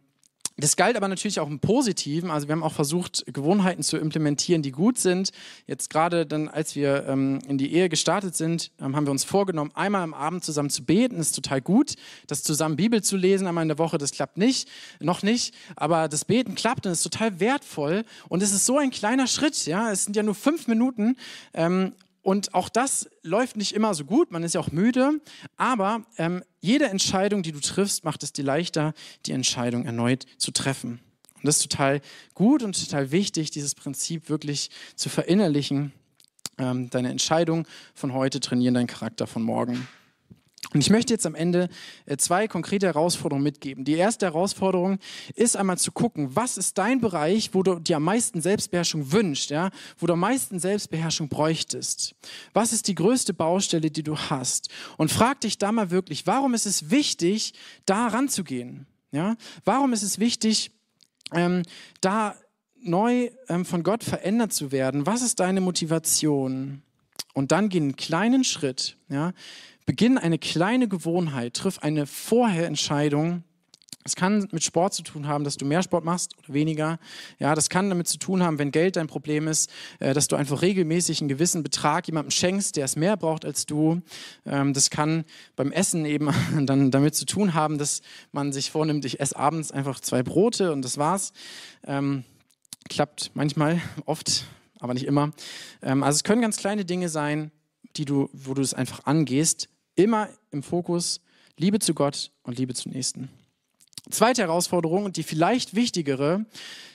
[0.63, 2.31] das galt aber natürlich auch im Positiven.
[2.31, 5.31] Also wir haben auch versucht, Gewohnheiten zu implementieren, die gut sind.
[5.67, 9.25] Jetzt gerade dann, als wir ähm, in die Ehe gestartet sind, ähm, haben wir uns
[9.25, 11.19] vorgenommen, einmal am Abend zusammen zu beten.
[11.19, 11.95] Das ist total gut.
[12.29, 14.69] Das zusammen Bibel zu lesen einmal in der Woche, das klappt nicht,
[15.01, 15.53] noch nicht.
[15.75, 18.05] Aber das Beten klappt und ist total wertvoll.
[18.29, 19.67] Und es ist so ein kleiner Schritt.
[19.67, 21.17] Ja, es sind ja nur fünf Minuten.
[21.55, 21.93] Ähm,
[22.23, 25.21] und auch das läuft nicht immer so gut, man ist ja auch müde,
[25.57, 28.95] aber ähm, jede Entscheidung, die du triffst, macht es dir leichter,
[29.27, 31.01] die Entscheidung erneut zu treffen.
[31.35, 32.01] Und das ist total
[32.35, 35.93] gut und total wichtig, dieses Prinzip wirklich zu verinnerlichen.
[36.59, 39.89] Ähm, deine Entscheidung von heute trainieren deinen Charakter von morgen.
[40.73, 41.69] Und ich möchte jetzt am Ende
[42.07, 43.85] äh, zwei konkrete Herausforderungen mitgeben.
[43.85, 44.99] Die erste Herausforderung
[45.35, 49.51] ist einmal zu gucken, was ist dein Bereich, wo du dir am meisten Selbstbeherrschung wünschst,
[49.51, 49.71] ja?
[49.99, 52.15] wo du am meisten Selbstbeherrschung bräuchtest.
[52.55, 54.69] Was ist die größte Baustelle, die du hast?
[54.97, 57.53] Und frag dich da mal wirklich, warum ist es wichtig,
[57.85, 58.87] da ranzugehen?
[59.11, 59.37] Ja?
[59.65, 60.71] Warum ist es wichtig,
[61.35, 61.63] ähm,
[62.01, 62.35] da
[62.81, 65.07] neu ähm, von Gott verändert zu werden?
[65.07, 66.83] Was ist deine Motivation?
[67.35, 69.33] Und dann geh einen kleinen Schritt, ja,
[69.85, 73.43] Beginn eine kleine Gewohnheit, triff eine Vorherentscheidung.
[74.05, 76.99] Es kann mit Sport zu tun haben, dass du mehr Sport machst oder weniger.
[77.39, 79.71] Ja, das kann damit zu tun haben, wenn Geld dein Problem ist,
[80.01, 83.67] äh, dass du einfach regelmäßig einen gewissen Betrag jemandem schenkst, der es mehr braucht als
[83.67, 84.03] du.
[84.45, 85.25] Ähm, das kann
[85.55, 86.31] beim Essen eben
[86.67, 88.03] dann damit zu tun haben, dass
[88.33, 91.33] man sich vornimmt, ich esse abends einfach zwei Brote und das war's.
[91.87, 92.25] Ähm,
[92.89, 94.47] klappt manchmal, oft,
[94.81, 95.31] aber nicht immer.
[95.81, 97.53] Ähm, also es können ganz kleine Dinge sein,
[97.97, 101.21] die du, wo du es einfach angehst, immer im Fokus
[101.57, 103.29] Liebe zu Gott und Liebe zum Nächsten.
[104.11, 106.45] Zweite Herausforderung und die vielleicht wichtigere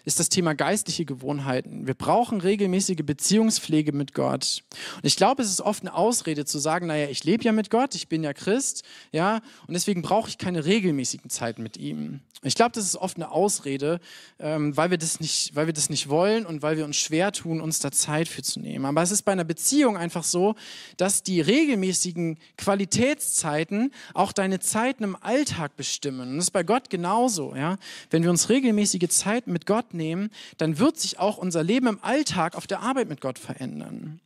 [0.08, 1.86] ist das Thema geistliche Gewohnheiten.
[1.86, 4.64] Wir brauchen regelmäßige Beziehungspflege mit Gott.
[4.96, 7.70] Und ich glaube, es ist oft eine Ausrede zu sagen, naja, ich lebe ja mit
[7.70, 12.22] Gott, ich bin ja Christ, ja, und deswegen brauche ich keine regelmäßigen Zeiten mit ihm.
[12.44, 14.00] Ich glaube, das ist oft eine Ausrede,
[14.40, 17.32] ähm, weil, wir das nicht, weil wir das nicht wollen und weil wir uns schwer
[17.32, 18.86] tun, uns da Zeit für zu nehmen.
[18.86, 20.56] Aber es ist bei einer Beziehung einfach so,
[20.98, 26.30] dass die regelmäßigen Qualitätszeiten auch deine Zeiten im Alltag bestimmen.
[26.30, 27.56] Und das ist bei Gott genauso.
[27.56, 27.78] Ja?
[28.10, 32.04] Wenn wir uns regelmäßige Zeiten mit Gott nehmen, dann wird sich auch unser Leben im
[32.04, 34.20] Alltag auf der Arbeit mit Gott verändern.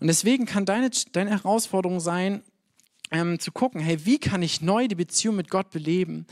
[0.00, 2.42] Und deswegen kann deine, deine Herausforderung sein,
[3.10, 6.26] ähm, zu gucken, hey, wie kann ich neu die Beziehung mit Gott beleben?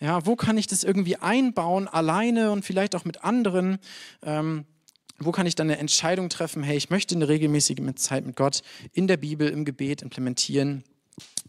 [0.00, 3.78] Ja, wo kann ich das irgendwie einbauen, alleine und vielleicht auch mit anderen?
[4.22, 4.64] Ähm,
[5.18, 8.62] wo kann ich dann eine Entscheidung treffen, hey, ich möchte eine regelmäßige Zeit mit Gott
[8.92, 10.84] in der Bibel, im Gebet implementieren?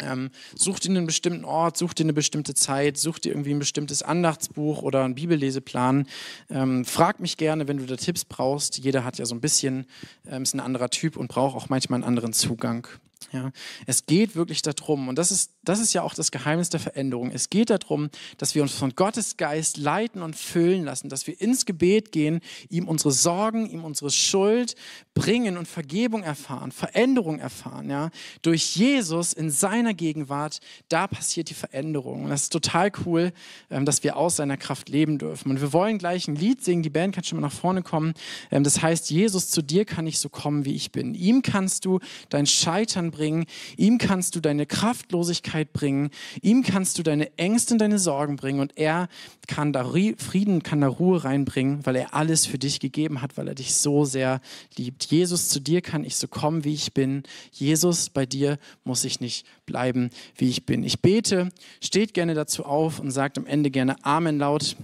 [0.01, 3.59] Ähm, such dir einen bestimmten Ort, such dir eine bestimmte Zeit, such dir irgendwie ein
[3.59, 6.07] bestimmtes Andachtsbuch oder einen Bibelleseplan.
[6.49, 8.78] Ähm, frag mich gerne, wenn du da Tipps brauchst.
[8.78, 9.86] Jeder hat ja so ein bisschen,
[10.28, 12.88] ähm, ist ein anderer Typ und braucht auch manchmal einen anderen Zugang.
[13.32, 13.51] Ja,
[13.86, 17.32] es geht wirklich darum, und das ist, das ist ja auch das Geheimnis der Veränderung.
[17.32, 21.39] Es geht darum, dass wir uns von Gottes Geist leiten und füllen lassen, dass wir
[21.41, 24.76] ins Gebet gehen, ihm unsere Sorgen, ihm unsere Schuld
[25.13, 27.89] bringen und Vergebung erfahren, Veränderung erfahren.
[27.89, 28.09] Ja,
[28.41, 30.59] durch Jesus in seiner Gegenwart,
[30.89, 32.26] da passiert die Veränderung.
[32.26, 33.34] Und das ist total cool,
[33.69, 35.51] ähm, dass wir aus seiner Kraft leben dürfen.
[35.51, 36.84] Und wir wollen gleich ein Lied singen.
[36.84, 38.13] Die Band kann schon mal nach vorne kommen.
[38.51, 41.15] Ähm, das heißt, Jesus, zu dir kann ich so kommen, wie ich bin.
[41.15, 41.99] Ihm kannst du
[42.30, 43.45] dein Scheitern bringen.
[43.78, 46.09] Ihm kannst du deine Kraftlosigkeit bringen.
[46.41, 48.59] Ihm kannst du deine Ängste und deine Sorgen bringen.
[48.59, 49.07] Und er
[49.47, 49.86] kann da
[50.18, 53.76] Frieden, kann da Ruhe reinbringen, weil er alles für dich gegeben hat, weil er dich
[53.76, 54.41] so sehr
[54.78, 55.05] liebt.
[55.05, 57.24] Jesus, zu dir kann ich so kommen, wie ich bin.
[57.51, 60.84] Jesus, bei dir muss ich nicht bleiben, wie ich bin.
[60.84, 61.49] Ich bete,
[61.82, 64.76] steht gerne dazu auf und sagt am Ende gerne Amen laut,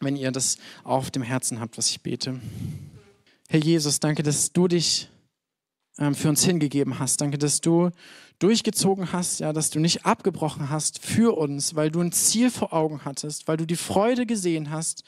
[0.00, 2.40] wenn ihr das auf dem Herzen habt, was ich bete.
[3.48, 5.08] Herr Jesus, danke, dass du dich
[5.94, 7.20] für uns hingegeben hast.
[7.20, 7.90] Danke, dass du
[8.38, 12.72] durchgezogen hast, ja, dass du nicht abgebrochen hast für uns, weil du ein Ziel vor
[12.72, 15.04] Augen hattest, weil du die Freude gesehen hast,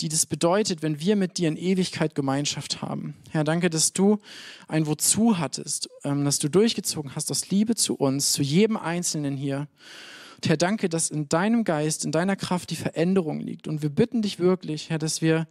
[0.00, 3.14] die das bedeutet, wenn wir mit dir in Ewigkeit Gemeinschaft haben.
[3.30, 4.18] Herr, danke, dass du
[4.66, 9.36] ein Wozu hattest, ähm, dass du durchgezogen hast aus Liebe zu uns, zu jedem Einzelnen
[9.36, 9.68] hier.
[10.36, 13.68] Und Herr, danke, dass in deinem Geist, in deiner Kraft die Veränderung liegt.
[13.68, 15.46] Und wir bitten dich wirklich, Herr, dass wir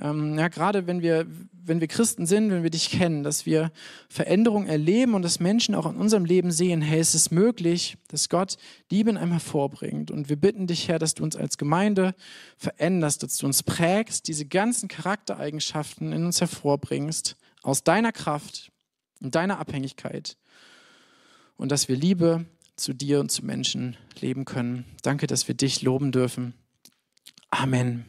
[0.00, 3.72] ähm, ja, gerade wenn wir, wenn wir Christen sind, wenn wir dich kennen, dass wir
[4.08, 8.28] Veränderung erleben und dass Menschen auch in unserem Leben sehen, hey, es ist möglich, dass
[8.28, 8.56] Gott
[8.90, 10.10] Liebe in einem hervorbringt.
[10.10, 12.14] Und wir bitten dich, Herr, dass du uns als Gemeinde
[12.56, 18.70] veränderst, dass du uns prägst, diese ganzen Charaktereigenschaften in uns hervorbringst, aus deiner Kraft,
[19.20, 20.36] in deiner Abhängigkeit.
[21.56, 22.46] Und dass wir Liebe
[22.76, 24.84] zu dir und zu Menschen leben können.
[25.02, 26.54] Danke, dass wir dich loben dürfen.
[27.50, 28.04] Amen.